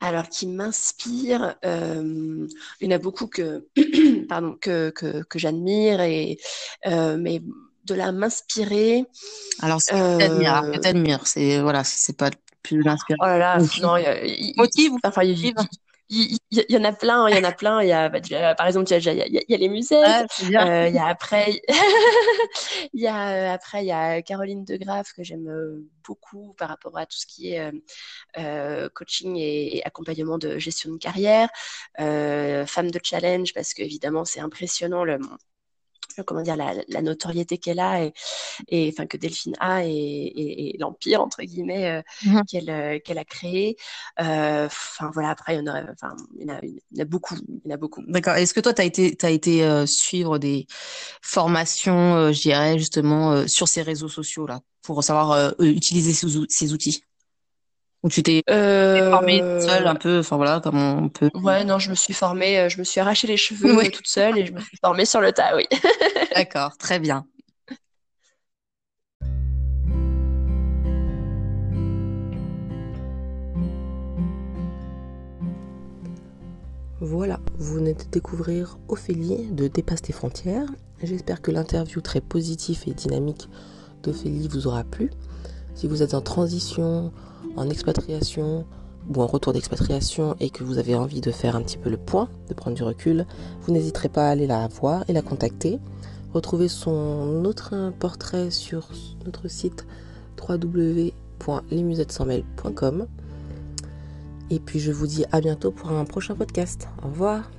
Alors, 0.00 0.28
qui 0.28 0.46
m'inspire, 0.46 1.56
euh, 1.64 2.46
il 2.80 2.90
y 2.90 2.92
en 2.92 2.96
a 2.96 2.98
beaucoup 2.98 3.26
que, 3.26 3.66
pardon, 4.28 4.56
que, 4.60 4.90
que, 4.90 5.22
que 5.22 5.38
j'admire, 5.38 6.00
et, 6.02 6.38
euh, 6.86 7.16
mais 7.18 7.40
de 7.84 7.94
la 7.94 8.12
m'inspirer. 8.12 9.04
Alors, 9.60 9.80
c'est 9.80 9.94
que 9.94 10.78
t'admires, 10.78 11.26
c'est, 11.26 11.60
voilà, 11.60 11.84
c'est 11.84 12.16
pas 12.16 12.30
plus 12.62 12.82
l'inspiration. 12.82 13.16
Oh 13.20 13.26
là 13.26 13.38
là, 13.38 13.58
non, 13.80 13.96
il, 13.96 14.54
motive 14.56 14.92
ou 14.92 14.98
enfin, 15.04 15.22
il, 15.22 15.54
il, 16.10 16.38
y, 16.50 16.76
en 16.76 16.84
a 16.84 16.92
plein, 16.92 17.28
il 17.28 17.36
y 17.36 17.38
en 17.38 17.44
a 17.44 17.52
plein. 17.52 17.82
Il 17.82 17.88
y 17.88 17.92
a, 17.92 18.08
bah, 18.08 18.20
par 18.54 18.66
exemple, 18.66 18.90
il 18.90 19.02
y 19.02 19.08
a, 19.08 19.26
il 19.26 19.44
y 19.48 19.54
a, 19.54 19.56
les 19.56 19.68
musées. 19.68 19.96
Euh, 19.96 20.26
il 20.42 20.94
y 20.94 20.98
a 20.98 21.06
après, 21.06 21.62
il 22.92 23.00
y 23.00 23.06
a 23.06 23.52
après, 23.52 23.84
il 23.84 23.88
y 23.88 23.92
a 23.92 24.20
Caroline 24.22 24.64
de 24.64 24.76
Graaf 24.76 25.12
que 25.12 25.22
j'aime 25.22 25.48
euh, 25.48 25.88
beaucoup 26.06 26.54
par 26.54 26.68
rapport 26.68 26.96
à 26.98 27.06
tout 27.06 27.16
ce 27.16 27.26
qui 27.26 27.52
est 27.52 27.72
euh, 28.38 28.88
coaching 28.94 29.36
et, 29.36 29.82
accompagnement 29.84 30.38
de 30.38 30.58
gestion 30.58 30.92
de 30.92 30.98
carrière. 30.98 31.48
femme 31.96 32.90
de 32.90 33.00
challenge 33.02 33.54
parce 33.54 33.72
que 33.72 33.82
évidemment, 33.82 34.24
c'est 34.24 34.40
impressionnant 34.40 35.04
le 35.04 35.18
comment 36.22 36.42
dire 36.42 36.56
la, 36.56 36.74
la 36.88 37.02
notoriété 37.02 37.58
qu'elle 37.58 37.80
a 37.80 38.04
et, 38.68 38.92
enfin 38.92 39.06
que 39.06 39.16
Delphine 39.16 39.54
a 39.60 39.84
et, 39.84 39.90
et, 39.90 40.76
l'empire 40.78 41.20
entre 41.20 41.42
guillemets 41.42 41.90
euh, 41.90 42.02
mhm. 42.24 42.42
qu'elle 42.44 42.70
euh, 42.70 42.98
qu'elle 43.04 43.18
a 43.18 43.24
créé. 43.24 43.76
Euh, 44.20 44.66
enfin 44.66 45.10
voilà 45.12 45.30
après 45.30 45.54
il 45.54 45.58
y 45.58 45.68
en 45.68 45.72
a 45.72 45.82
enfin 45.90 46.14
il 46.38 46.46
y 46.46 46.50
en 46.50 46.54
a, 46.54 46.60
il 46.62 46.80
y 46.92 47.00
en 47.00 47.02
a 47.02 47.04
beaucoup 47.04 47.36
il 47.36 47.68
y 47.68 47.72
en 47.72 47.74
a 47.74 47.78
beaucoup. 47.78 48.02
D'accord. 48.06 48.34
Est-ce 48.34 48.54
que 48.54 48.60
toi 48.60 48.74
tu 48.74 48.82
as 48.82 48.84
été 48.84 49.16
as 49.22 49.30
été 49.30 49.86
suivre 49.86 50.38
des 50.38 50.66
formations 51.22 52.32
je 52.32 52.40
dirais 52.40 52.78
justement 52.78 53.46
sur 53.46 53.68
ces 53.68 53.82
réseaux 53.82 54.08
sociaux 54.08 54.46
là 54.46 54.60
pour 54.82 55.02
savoir 55.02 55.54
utiliser 55.58 56.12
ces, 56.12 56.26
ces 56.48 56.72
outils? 56.72 57.02
Ou 58.04 58.10
tu 58.10 58.22
t'es 58.22 58.42
euh... 58.50 59.10
formée 59.10 59.38
seule 59.60 59.86
un 59.86 59.94
peu, 59.94 60.18
enfin 60.18 60.36
voilà, 60.36 60.60
comme 60.60 60.76
on 60.76 61.08
peut. 61.08 61.30
Ouais, 61.34 61.64
non, 61.64 61.78
je 61.78 61.88
me 61.88 61.94
suis 61.94 62.12
formée, 62.12 62.58
euh, 62.58 62.68
je 62.68 62.78
me 62.78 62.84
suis 62.84 63.00
arraché 63.00 63.26
les 63.26 63.38
cheveux 63.38 63.90
toute 63.90 64.06
seule 64.06 64.38
et 64.38 64.44
je 64.44 64.52
me 64.52 64.60
suis 64.60 64.76
formée 64.76 65.06
sur 65.06 65.22
le 65.22 65.32
tas, 65.32 65.56
oui. 65.56 65.66
D'accord, 66.36 66.76
très 66.76 66.98
bien. 66.98 67.24
Voilà, 77.00 77.40
vous 77.56 77.76
venez 77.76 77.94
de 77.94 78.04
découvrir 78.12 78.78
Ophélie 78.88 79.50
de 79.50 79.66
Dépasse 79.66 80.02
tes 80.02 80.12
frontières. 80.12 80.66
J'espère 81.02 81.40
que 81.40 81.50
l'interview 81.50 82.02
très 82.02 82.20
positive 82.20 82.82
et 82.86 82.92
dynamique 82.92 83.48
d'Ophélie 84.02 84.48
vous 84.48 84.66
aura 84.66 84.84
plu. 84.84 85.10
Si 85.74 85.88
vous 85.88 86.02
êtes 86.02 86.14
en 86.14 86.20
transition, 86.20 87.10
en 87.56 87.68
expatriation 87.68 88.64
ou 89.14 89.20
en 89.20 89.26
retour 89.26 89.52
d'expatriation 89.52 90.36
et 90.40 90.48
que 90.50 90.64
vous 90.64 90.78
avez 90.78 90.94
envie 90.94 91.20
de 91.20 91.30
faire 91.30 91.56
un 91.56 91.62
petit 91.62 91.76
peu 91.76 91.90
le 91.90 91.96
point, 91.96 92.28
de 92.48 92.54
prendre 92.54 92.76
du 92.76 92.82
recul, 92.82 93.26
vous 93.62 93.72
n'hésiterez 93.72 94.08
pas 94.08 94.28
à 94.28 94.30
aller 94.30 94.46
la 94.46 94.68
voir 94.68 95.04
et 95.08 95.12
la 95.12 95.22
contacter. 95.22 95.80
Retrouvez 96.32 96.68
son 96.68 97.44
autre 97.44 97.92
portrait 97.98 98.50
sur 98.50 98.88
notre 99.24 99.48
site 99.48 99.86
www.lesmusettes-sans-mail.com. 100.40 103.06
Et 104.50 104.58
puis 104.58 104.80
je 104.80 104.92
vous 104.92 105.06
dis 105.06 105.24
à 105.32 105.40
bientôt 105.40 105.70
pour 105.70 105.90
un 105.90 106.04
prochain 106.04 106.34
podcast. 106.34 106.88
Au 107.02 107.08
revoir. 107.08 107.50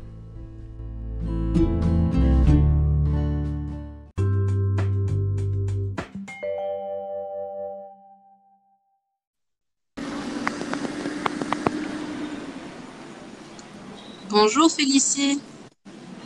Bonjour 14.45 14.69
Félicie. 14.71 15.41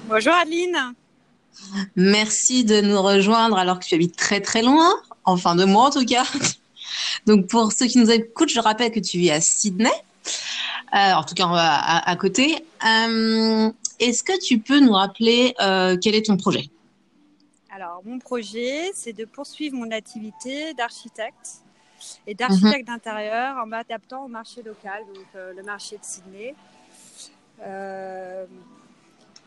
Bonjour 0.10 0.34
Adeline. 0.34 0.93
Merci 1.95 2.65
de 2.65 2.82
nous 2.82 3.01
rejoindre 3.01 3.58
alors 3.58 3.79
que 3.79 3.86
tu 3.86 3.95
habites 3.95 4.17
très 4.17 4.41
très 4.41 4.62
loin, 4.62 4.91
enfin 5.23 5.55
de 5.55 5.63
moi 5.63 5.86
en 5.86 5.89
tout 5.89 6.03
cas. 6.03 6.25
Donc 7.27 7.47
pour 7.47 7.71
ceux 7.71 7.86
qui 7.86 7.97
nous 7.97 8.12
écoutent, 8.12 8.49
je 8.49 8.60
rappelle 8.60 8.91
que 8.91 8.99
tu 8.99 9.19
vis 9.19 9.32
à 9.32 9.39
Sydney, 9.39 9.89
euh, 10.93 11.13
en 11.13 11.23
tout 11.23 11.34
cas 11.34 11.47
à, 11.47 12.10
à 12.10 12.15
côté. 12.17 12.58
Euh, 12.86 13.71
Est-ce 14.01 14.21
que 14.23 14.38
tu 14.45 14.60
peux 14.60 14.82
nous 14.82 14.91
rappeler 14.91 15.55
euh, 15.62 15.95
quel 15.95 16.13
est 16.13 16.25
ton 16.25 16.36
projet? 16.36 16.69
Alors 17.73 18.01
mon 18.03 18.19
projet, 18.19 18.91
c'est 18.95 19.13
de 19.13 19.23
poursuivre 19.23 19.77
mon 19.77 19.91
activité 19.91 20.73
d'architecte 20.73 21.62
et 22.27 22.34
d'architecte 22.36 22.86
Mhm. 22.86 22.95
d'intérieur 22.95 23.55
en 23.63 23.65
m'adaptant 23.65 24.25
au 24.25 24.27
marché 24.27 24.62
local, 24.62 25.03
donc 25.15 25.25
euh, 25.38 25.53
le 25.55 25.63
marché 25.63 25.95
de 25.95 26.03
Sydney. 26.03 26.53
Euh, 27.65 28.45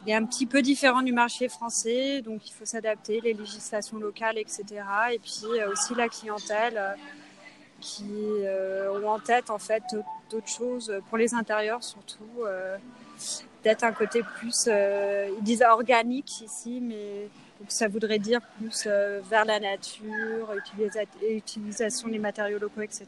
il 0.05 0.11
est 0.11 0.15
un 0.15 0.25
petit 0.25 0.47
peu 0.47 0.63
différent 0.63 1.03
du 1.03 1.13
marché 1.13 1.49
français, 1.49 2.23
donc 2.23 2.49
il 2.49 2.53
faut 2.53 2.65
s'adapter, 2.65 3.21
les 3.21 3.35
législations 3.35 3.99
locales, 3.99 4.37
etc. 4.37 4.65
Et 5.13 5.19
puis 5.19 5.63
aussi 5.71 5.95
la 5.95 6.09
clientèle 6.09 6.75
euh, 6.77 6.95
qui 7.81 8.11
euh, 8.45 9.01
ont 9.01 9.09
en 9.09 9.21
tête 9.21 9.49
en 9.49 9.59
fait 9.59 9.83
d'autres 10.31 10.49
choses 10.49 10.93
pour 11.09 11.19
les 11.19 11.35
intérieurs 11.35 11.85
surtout, 11.85 12.25
d'être 13.63 13.85
un 13.85 13.93
côté 13.93 14.23
plus, 14.39 14.67
ils 14.67 15.43
disent 15.43 15.63
organique 15.63 16.41
ici, 16.41 16.81
mais 16.83 17.29
ça 17.69 17.87
voudrait 17.87 18.19
dire 18.19 18.41
plus 18.59 18.87
vers 18.87 19.45
la 19.45 19.61
nature, 19.61 20.53
utilisa- 20.57 21.07
utilisation 21.31 22.09
des 22.09 22.19
matériaux 22.19 22.59
locaux, 22.59 22.81
etc. 22.83 23.07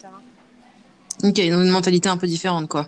Ok, 1.25 1.35
donc 1.35 1.65
une 1.65 1.71
mentalité 1.71 2.09
un 2.09 2.17
peu 2.17 2.27
différente 2.27 2.69
quoi. 2.69 2.87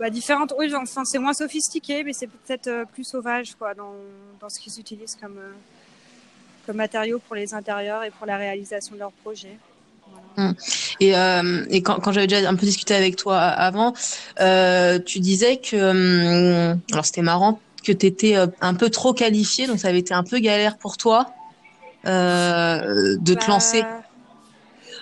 Bah, 0.00 0.10
différentes, 0.10 0.52
oui, 0.58 0.72
enfin, 0.74 1.04
c'est 1.04 1.18
moins 1.18 1.32
sophistiqué, 1.34 2.02
mais 2.04 2.12
c'est 2.12 2.26
peut-être 2.26 2.66
euh, 2.66 2.84
plus 2.84 3.04
sauvage 3.04 3.54
quoi, 3.54 3.74
dans, 3.74 3.94
dans 4.40 4.48
ce 4.48 4.58
qu'ils 4.58 4.78
utilisent 4.80 5.16
comme, 5.20 5.38
euh, 5.38 5.52
comme 6.66 6.76
matériaux 6.76 7.20
pour 7.20 7.36
les 7.36 7.54
intérieurs 7.54 8.02
et 8.02 8.10
pour 8.10 8.26
la 8.26 8.36
réalisation 8.36 8.94
de 8.94 9.00
leurs 9.00 9.12
projets. 9.12 9.56
Voilà. 10.36 10.52
Et, 10.98 11.16
euh, 11.16 11.64
et 11.70 11.82
quand, 11.82 12.00
quand 12.00 12.10
j'avais 12.12 12.26
déjà 12.26 12.48
un 12.48 12.56
peu 12.56 12.66
discuté 12.66 12.94
avec 12.94 13.16
toi 13.16 13.38
avant, 13.38 13.94
euh, 14.40 14.98
tu 14.98 15.20
disais 15.20 15.58
que, 15.58 15.76
hum, 16.72 16.80
alors 16.92 17.04
c'était 17.04 17.22
marrant, 17.22 17.60
que 17.84 17.92
tu 17.92 18.06
étais 18.06 18.34
un 18.60 18.74
peu 18.74 18.90
trop 18.90 19.12
qualifiée, 19.12 19.66
donc 19.66 19.78
ça 19.78 19.88
avait 19.88 19.98
été 20.00 20.12
un 20.14 20.24
peu 20.24 20.38
galère 20.40 20.76
pour 20.78 20.96
toi 20.96 21.30
euh, 22.06 23.16
de 23.20 23.34
te 23.34 23.40
Bah, 23.40 23.46
lancer. 23.48 23.84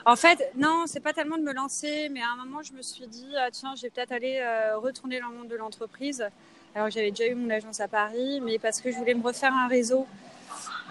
En 0.05 0.17
fait, 0.17 0.51
non, 0.57 0.85
c'est 0.87 1.01
pas 1.01 1.13
tellement 1.13 1.39
de 1.39 1.43
me 1.43 1.53
lancer, 1.53 2.09
mais 2.09 2.21
à 2.21 2.31
un 2.33 2.45
moment, 2.45 2.63
je 2.63 2.73
me 2.73 2.83
suis 2.83 3.07
dit, 3.07 3.29
ah, 3.39 3.51
tiens, 3.53 3.75
je 3.77 3.83
vais 3.83 3.91
peut-être 3.91 4.11
aller 4.11 4.41
euh, 4.43 4.77
retourner 4.79 5.21
dans 5.21 5.29
le 5.29 5.37
monde 5.37 5.49
de 5.49 5.57
l'entreprise. 5.57 6.27
Alors, 6.75 6.91
j'avais 6.91 7.11
déjà 7.11 7.31
eu 7.31 7.35
mon 7.35 7.51
agence 7.51 7.79
à 7.81 7.87
Paris, 7.87 8.41
mais 8.41 8.59
parce 8.59 8.81
que 8.81 8.91
je 8.91 8.97
voulais 8.97 9.15
me 9.15 9.23
refaire 9.23 9.55
un 9.55 9.69
réseau 9.69 10.07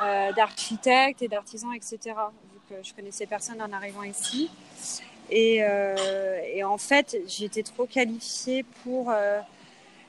euh, 0.01 0.31
d'architectes 0.31 1.21
et 1.21 1.27
d'artisans, 1.27 1.73
etc. 1.73 1.99
Vu 2.53 2.59
que 2.69 2.75
je 2.87 2.93
connaissais 2.93 3.25
personne 3.25 3.61
en 3.61 3.73
arrivant 3.73 4.03
ici. 4.03 4.49
Et, 5.29 5.59
euh, 5.61 6.39
et 6.53 6.63
en 6.63 6.77
fait, 6.77 7.17
j'étais 7.27 7.63
trop 7.63 7.85
qualifiée 7.85 8.63
pour 8.83 9.11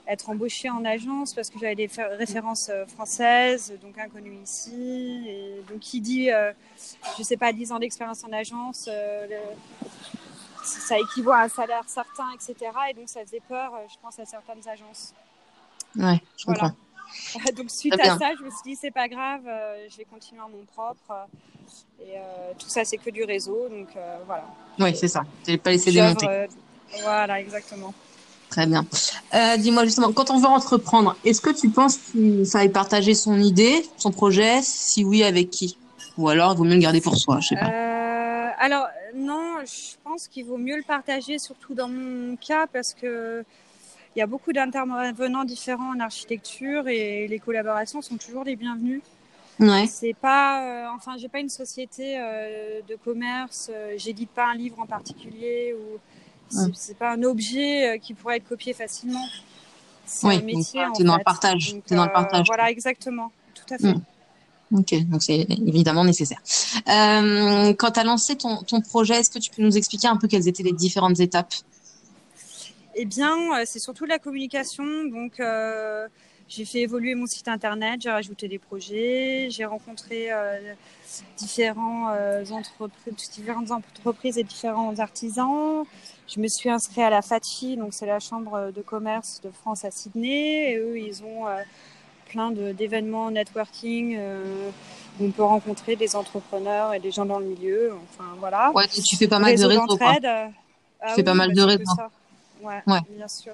être 0.08 0.28
embauchée 0.30 0.68
en 0.70 0.84
agence 0.84 1.32
parce 1.34 1.48
que 1.50 1.58
j'avais 1.58 1.74
des 1.74 1.88
références 2.18 2.68
euh, 2.70 2.86
françaises, 2.86 3.72
donc 3.80 3.96
inconnues 3.98 4.38
ici. 4.42 5.24
Et 5.28 5.62
donc, 5.68 5.80
qui 5.80 6.00
dit, 6.00 6.30
euh, 6.30 6.52
je 7.18 7.22
sais 7.22 7.36
pas, 7.36 7.52
10 7.52 7.70
ans 7.72 7.78
d'expérience 7.78 8.24
en 8.24 8.32
agence, 8.32 8.88
euh, 8.90 9.26
le- 9.28 9.56
ça 10.64 10.98
équivaut 10.98 11.32
à 11.32 11.42
un 11.42 11.48
salaire 11.48 11.84
certain, 11.86 12.30
etc. 12.34 12.70
Et 12.90 12.94
donc, 12.94 13.08
ça 13.08 13.20
faisait 13.24 13.40
peur, 13.48 13.74
euh, 13.74 13.78
je 13.88 13.94
pense, 14.00 14.18
à 14.18 14.24
certaines 14.26 14.66
agences. 14.68 15.12
Ouais, 15.96 16.20
je 16.36 16.44
Voilà. 16.46 16.60
comprends. 16.60 16.76
Donc 17.56 17.70
suite 17.70 17.98
à 18.00 18.16
ça, 18.18 18.30
je 18.38 18.44
me 18.44 18.50
suis 18.50 18.62
dit 18.64 18.76
c'est 18.76 18.90
pas 18.90 19.06
grave, 19.06 19.42
euh, 19.46 19.86
je 19.90 19.96
vais 19.98 20.04
continuer 20.04 20.40
en 20.40 20.48
mon 20.48 20.64
propre. 20.64 21.12
et 22.00 22.16
euh, 22.16 22.52
tout 22.58 22.68
ça 22.68 22.84
c'est 22.86 22.96
que 22.96 23.10
du 23.10 23.22
réseau, 23.24 23.68
donc 23.68 23.88
euh, 23.96 24.18
voilà. 24.26 24.44
Oui, 24.78 24.96
c'est 24.96 25.08
ça. 25.08 25.22
Tu 25.44 25.58
pas 25.58 25.70
laissé 25.72 25.92
démonter. 25.92 26.26
voilà, 27.02 27.38
exactement. 27.40 27.92
Très 28.52 28.66
bien. 28.66 28.84
Euh, 29.34 29.56
Dis-moi 29.56 29.86
justement, 29.86 30.12
quand 30.12 30.30
on 30.30 30.38
veut 30.38 30.46
entreprendre, 30.46 31.16
est-ce 31.24 31.40
que 31.40 31.48
tu 31.48 31.70
penses 31.70 31.96
qu'il 31.96 32.44
fallait 32.44 32.68
partager 32.68 33.14
son 33.14 33.38
idée, 33.38 33.82
son 33.96 34.10
projet? 34.10 34.60
Si 34.60 35.04
oui, 35.04 35.24
avec 35.24 35.48
qui? 35.48 35.78
Ou 36.18 36.28
alors, 36.28 36.52
il 36.52 36.58
vaut 36.58 36.64
mieux 36.64 36.74
le 36.74 36.80
garder 36.80 37.00
pour 37.00 37.16
soi, 37.16 37.40
je 37.40 37.48
sais 37.48 37.56
pas. 37.56 37.70
Euh, 37.70 38.50
alors 38.58 38.86
non, 39.14 39.54
je 39.64 39.96
pense 40.04 40.28
qu'il 40.28 40.44
vaut 40.44 40.58
mieux 40.58 40.76
le 40.76 40.82
partager, 40.82 41.38
surtout 41.38 41.72
dans 41.72 41.88
mon 41.88 42.36
cas, 42.36 42.66
parce 42.70 42.92
que 42.92 43.42
il 44.14 44.18
y 44.18 44.22
a 44.22 44.26
beaucoup 44.26 44.52
d'intervenants 44.52 45.44
différents 45.44 45.96
en 45.96 46.00
architecture 46.00 46.86
et 46.88 47.26
les 47.28 47.38
collaborations 47.38 48.02
sont 48.02 48.18
toujours 48.18 48.44
les 48.44 48.56
bienvenues. 48.56 49.00
Ouais. 49.58 49.86
C'est 49.86 50.12
pas, 50.14 50.60
euh, 50.60 50.86
enfin, 50.94 51.12
j'ai 51.16 51.28
pas 51.28 51.40
une 51.40 51.48
société 51.48 52.18
euh, 52.18 52.80
de 52.86 52.96
commerce, 52.96 53.70
euh, 53.72 53.94
j'édite 53.96 54.28
pas 54.30 54.48
un 54.50 54.54
livre 54.54 54.78
en 54.78 54.86
particulier 54.86 55.74
ou 55.74 55.98
c'est 56.74 56.96
pas 56.96 57.12
un 57.12 57.22
objet 57.22 57.94
euh, 57.94 57.98
qui 57.98 58.14
pourrait 58.14 58.36
être 58.36 58.48
copié 58.48 58.72
facilement. 58.72 59.26
C'est 60.04 60.26
Oui, 60.26 60.36
un 60.36 60.42
métier. 60.42 60.80
dans 61.00 61.14
le 61.14 61.18
fait. 61.18 61.24
partage, 61.24 61.74
Donc, 61.74 61.84
t'es 61.84 61.94
dans 61.94 62.04
le 62.04 62.10
euh, 62.10 62.12
partage. 62.12 62.46
Voilà, 62.46 62.70
exactement, 62.70 63.30
tout 63.54 63.74
à 63.74 63.78
fait. 63.78 63.94
Mm. 63.94 64.02
Ok, 64.74 64.94
donc 65.06 65.22
c'est 65.22 65.46
évidemment 65.66 66.04
nécessaire. 66.04 66.40
Euh, 66.88 67.74
quand 67.74 67.90
tu 67.90 68.00
as 68.00 68.04
lancé 68.04 68.36
ton, 68.36 68.62
ton 68.62 68.80
projet, 68.80 69.16
est-ce 69.16 69.30
que 69.30 69.38
tu 69.38 69.50
peux 69.50 69.62
nous 69.62 69.76
expliquer 69.76 70.08
un 70.08 70.16
peu 70.16 70.28
quelles 70.28 70.48
étaient 70.48 70.62
les 70.62 70.72
différentes 70.72 71.20
étapes? 71.20 71.52
Eh 72.94 73.04
bien, 73.04 73.36
c'est 73.66 73.78
surtout 73.78 74.04
de 74.04 74.10
la 74.10 74.18
communication. 74.18 74.84
Donc, 75.10 75.40
euh, 75.40 76.08
j'ai 76.48 76.64
fait 76.64 76.80
évoluer 76.80 77.14
mon 77.14 77.26
site 77.26 77.48
internet, 77.48 78.00
j'ai 78.02 78.10
rajouté 78.10 78.48
des 78.48 78.58
projets, 78.58 79.48
j'ai 79.50 79.64
rencontré 79.66 80.32
euh, 80.32 80.74
différents, 81.36 82.08
entreprises, 82.50 83.30
différentes 83.30 83.70
entreprises 83.70 84.38
et 84.38 84.42
différents 84.42 84.98
artisans. 84.98 85.84
Je 86.34 86.40
me 86.40 86.48
suis 86.48 86.70
inscrite 86.70 86.98
à 86.98 87.10
la 87.10 87.20
FATFI, 87.20 87.76
donc 87.76 87.92
c'est 87.92 88.06
la 88.06 88.18
chambre 88.20 88.70
de 88.74 88.80
commerce 88.82 89.40
de 89.44 89.50
France 89.50 89.84
à 89.84 89.90
Sydney. 89.90 90.72
Et 90.72 90.76
eux, 90.76 90.98
ils 90.98 91.22
ont 91.22 91.46
euh, 91.46 91.60
plein 92.28 92.50
de- 92.50 92.72
d'événements 92.72 93.30
networking 93.30 94.16
euh, 94.18 94.70
où 95.20 95.26
on 95.26 95.30
peut 95.30 95.42
rencontrer 95.42 95.94
des 95.94 96.16
entrepreneurs 96.16 96.94
et 96.94 97.00
des 97.00 97.10
gens 97.10 97.26
dans 97.26 97.38
le 97.38 97.44
milieu. 97.46 97.92
Enfin, 98.04 98.30
voilà. 98.38 98.70
Ouais, 98.72 98.88
tu 98.88 99.16
fais 99.16 99.28
pas 99.28 99.38
mal 99.38 99.54
de 99.56 99.64
Réseau 99.64 99.68
réseaux. 99.82 99.98
quoi. 99.98 100.14
euh, 100.24 100.46
ah 101.00 101.08
Tu 101.10 101.14
fais 101.16 101.22
pas 101.22 101.34
mal 101.34 101.50
de 101.52 101.54
c'est 101.60 101.60
que 101.66 101.70
réseaux. 101.70 102.02
Ouais, 102.62 102.80
Ouais. 102.86 103.00
bien 103.10 103.28
sûr. 103.28 103.52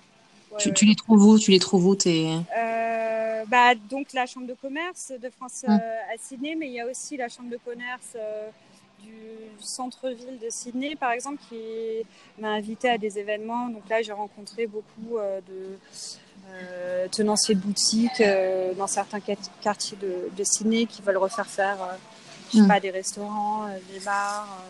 Ouais, 0.52 0.58
Tu, 0.58 0.68
ouais. 0.68 0.74
tu 0.74 0.84
les 0.84 0.94
trouves 0.94 1.24
où 1.26 1.38
Tu 1.38 1.50
les 1.50 1.58
trouves 1.58 1.84
où. 1.86 1.96
Euh, 2.06 3.44
bah, 3.48 3.74
donc 3.90 4.12
la 4.12 4.26
chambre 4.26 4.46
de 4.46 4.54
commerce 4.54 5.12
de 5.20 5.30
France 5.30 5.64
euh, 5.68 5.72
à 5.72 6.16
Sydney, 6.18 6.54
mais 6.54 6.66
il 6.68 6.74
y 6.74 6.80
a 6.80 6.86
aussi 6.86 7.16
la 7.16 7.28
chambre 7.28 7.50
de 7.50 7.58
commerce 7.64 8.12
euh, 8.14 8.48
du 9.02 9.12
centre-ville 9.60 10.38
de 10.38 10.48
Sydney, 10.50 10.94
par 10.96 11.12
exemple, 11.12 11.38
qui 11.48 11.56
m'a 12.38 12.50
invité 12.50 12.88
à 12.90 12.98
des 12.98 13.18
événements. 13.18 13.68
Donc 13.68 13.88
là, 13.88 14.02
j'ai 14.02 14.12
rencontré 14.12 14.66
beaucoup 14.66 15.18
euh, 15.18 15.40
de 15.40 15.78
euh, 16.50 17.08
tenanciers 17.08 17.54
de 17.54 17.60
boutiques 17.60 18.20
euh, 18.20 18.72
dans 18.74 18.86
certains 18.86 19.20
quart- 19.20 19.36
quartiers 19.60 19.98
de, 20.00 20.28
de 20.36 20.44
Sydney 20.44 20.86
qui 20.86 21.02
veulent 21.02 21.16
refaire 21.18 21.46
faire, 21.46 21.76
je 22.50 22.56
sais 22.58 22.62
Mm. 22.62 22.68
pas, 22.68 22.80
des 22.80 22.90
restaurants, 22.90 23.66
des 23.92 24.00
bars, 24.00 24.62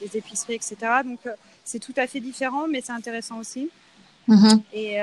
des 0.00 0.16
épiceries, 0.16 0.54
etc. 0.54 0.76
Donc 1.04 1.18
c'est 1.64 1.80
tout 1.80 1.94
à 1.96 2.06
fait 2.06 2.20
différent, 2.20 2.68
mais 2.68 2.80
c'est 2.80 2.92
intéressant 2.92 3.38
aussi. 3.38 3.68
Mhm. 4.28 4.62
Et, 4.72 4.98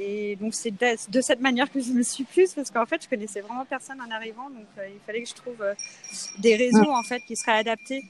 et 0.00 0.36
donc, 0.36 0.54
c'est 0.54 0.70
de, 0.70 1.20
cette 1.20 1.40
manière 1.40 1.70
que 1.70 1.80
je 1.80 1.90
me 1.90 2.02
suis 2.02 2.24
plus, 2.24 2.52
parce 2.54 2.70
qu'en 2.70 2.86
fait, 2.86 3.02
je 3.02 3.08
connaissais 3.08 3.40
vraiment 3.40 3.64
personne 3.64 4.00
en 4.00 4.10
arrivant. 4.14 4.48
Donc, 4.50 4.66
euh, 4.78 4.86
il 4.88 5.00
fallait 5.04 5.22
que 5.22 5.28
je 5.28 5.34
trouve 5.34 5.60
euh, 5.60 5.74
des 6.38 6.54
réseaux, 6.56 6.90
en 6.90 7.02
fait, 7.02 7.20
qui 7.26 7.34
seraient 7.34 7.58
adaptés. 7.58 8.04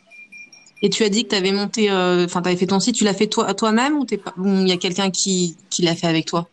Et 0.83 0.91
tu 0.91 1.03
as 1.03 1.09
dit 1.09 1.25
que 1.25 1.31
tu 1.31 1.35
avais 1.35 1.53
monté, 1.53 1.91
euh, 1.91 2.27
enfin, 2.27 2.43
tu 2.43 2.49
avais 2.49 2.57
fait 2.57 2.67
ton 2.67 2.79
site, 2.79 2.95
tu 2.95 3.05
l'as 3.05 3.15
fait 3.15 3.27
toi, 3.27 3.53
toi-même 3.55 3.99
ou 3.99 4.07
il 4.45 4.69
y 4.69 4.73
a 4.73 4.77
quelqu'un 4.77 5.11
qui, 5.11 5.57
qui 5.71 5.83
l'a 5.83 5.97
fait 5.97 6.07
avec 6.07 6.27
toi? 6.27 6.49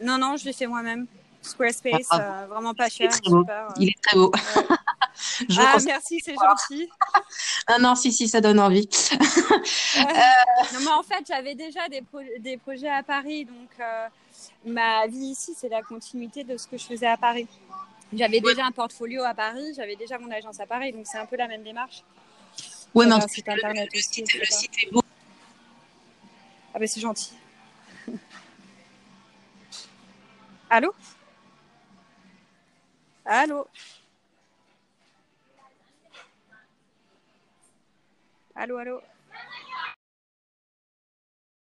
Non, 0.00 0.16
non, 0.16 0.36
je 0.36 0.44
l'ai 0.44 0.52
fait 0.52 0.66
moi-même. 0.66 1.06
Squarespace, 1.42 2.06
Ah, 2.10 2.42
euh, 2.42 2.46
vraiment 2.46 2.74
pas 2.74 2.88
cher. 2.88 3.10
très 3.10 3.30
beau. 3.30 3.40
super, 3.40 3.68
euh. 3.70 3.74
Il 3.78 3.88
est 3.88 4.02
très 4.02 4.16
beau. 4.16 4.30
Ouais. 4.32 4.62
Je 5.48 5.60
Ah, 5.60 5.76
merci, 5.84 6.20
c'est 6.24 6.34
gentil. 6.34 6.88
Ah 7.66 7.78
non, 7.80 7.94
si, 7.94 8.12
si, 8.12 8.28
ça 8.28 8.40
donne 8.40 8.60
envie. 8.60 8.88
Non, 9.96 10.80
mais 10.80 10.90
en 10.90 11.02
fait, 11.02 11.24
j'avais 11.26 11.54
déjà 11.54 11.88
des, 11.88 12.02
pro- 12.02 12.20
des 12.38 12.56
projets 12.56 12.88
à 12.88 13.02
Paris, 13.02 13.44
donc 13.44 13.70
euh, 13.80 14.06
ma 14.64 15.06
vie 15.06 15.30
ici, 15.30 15.54
c'est 15.56 15.68
la 15.68 15.82
continuité 15.82 16.44
de 16.44 16.56
ce 16.56 16.66
que 16.66 16.76
je 16.78 16.84
faisais 16.84 17.06
à 17.06 17.16
Paris. 17.16 17.48
J'avais 18.12 18.40
déjà 18.40 18.64
un 18.64 18.72
portfolio 18.72 19.22
à 19.24 19.34
Paris, 19.34 19.72
j'avais 19.76 19.96
déjà 19.96 20.18
mon 20.18 20.30
agence 20.30 20.60
à 20.60 20.66
Paris, 20.66 20.92
donc 20.92 21.06
c'est 21.06 21.18
un 21.18 21.26
peu 21.26 21.36
la 21.36 21.46
même 21.46 21.62
démarche. 21.62 22.02
Ouais, 22.94 23.06
mais 23.06 23.12
en 23.12 23.20
tout 23.20 23.42
cas, 23.42 23.54
le, 23.54 24.00
site, 24.00 24.32
le 24.34 24.46
site 24.46 24.72
est 24.82 24.90
beau. 24.90 25.02
Ah, 26.72 26.78
ben 26.78 26.88
c'est 26.88 27.00
gentil. 27.00 27.34
Allô? 30.70 30.94
Allô? 33.24 33.66
Allô, 38.54 38.78
allô? 38.78 39.00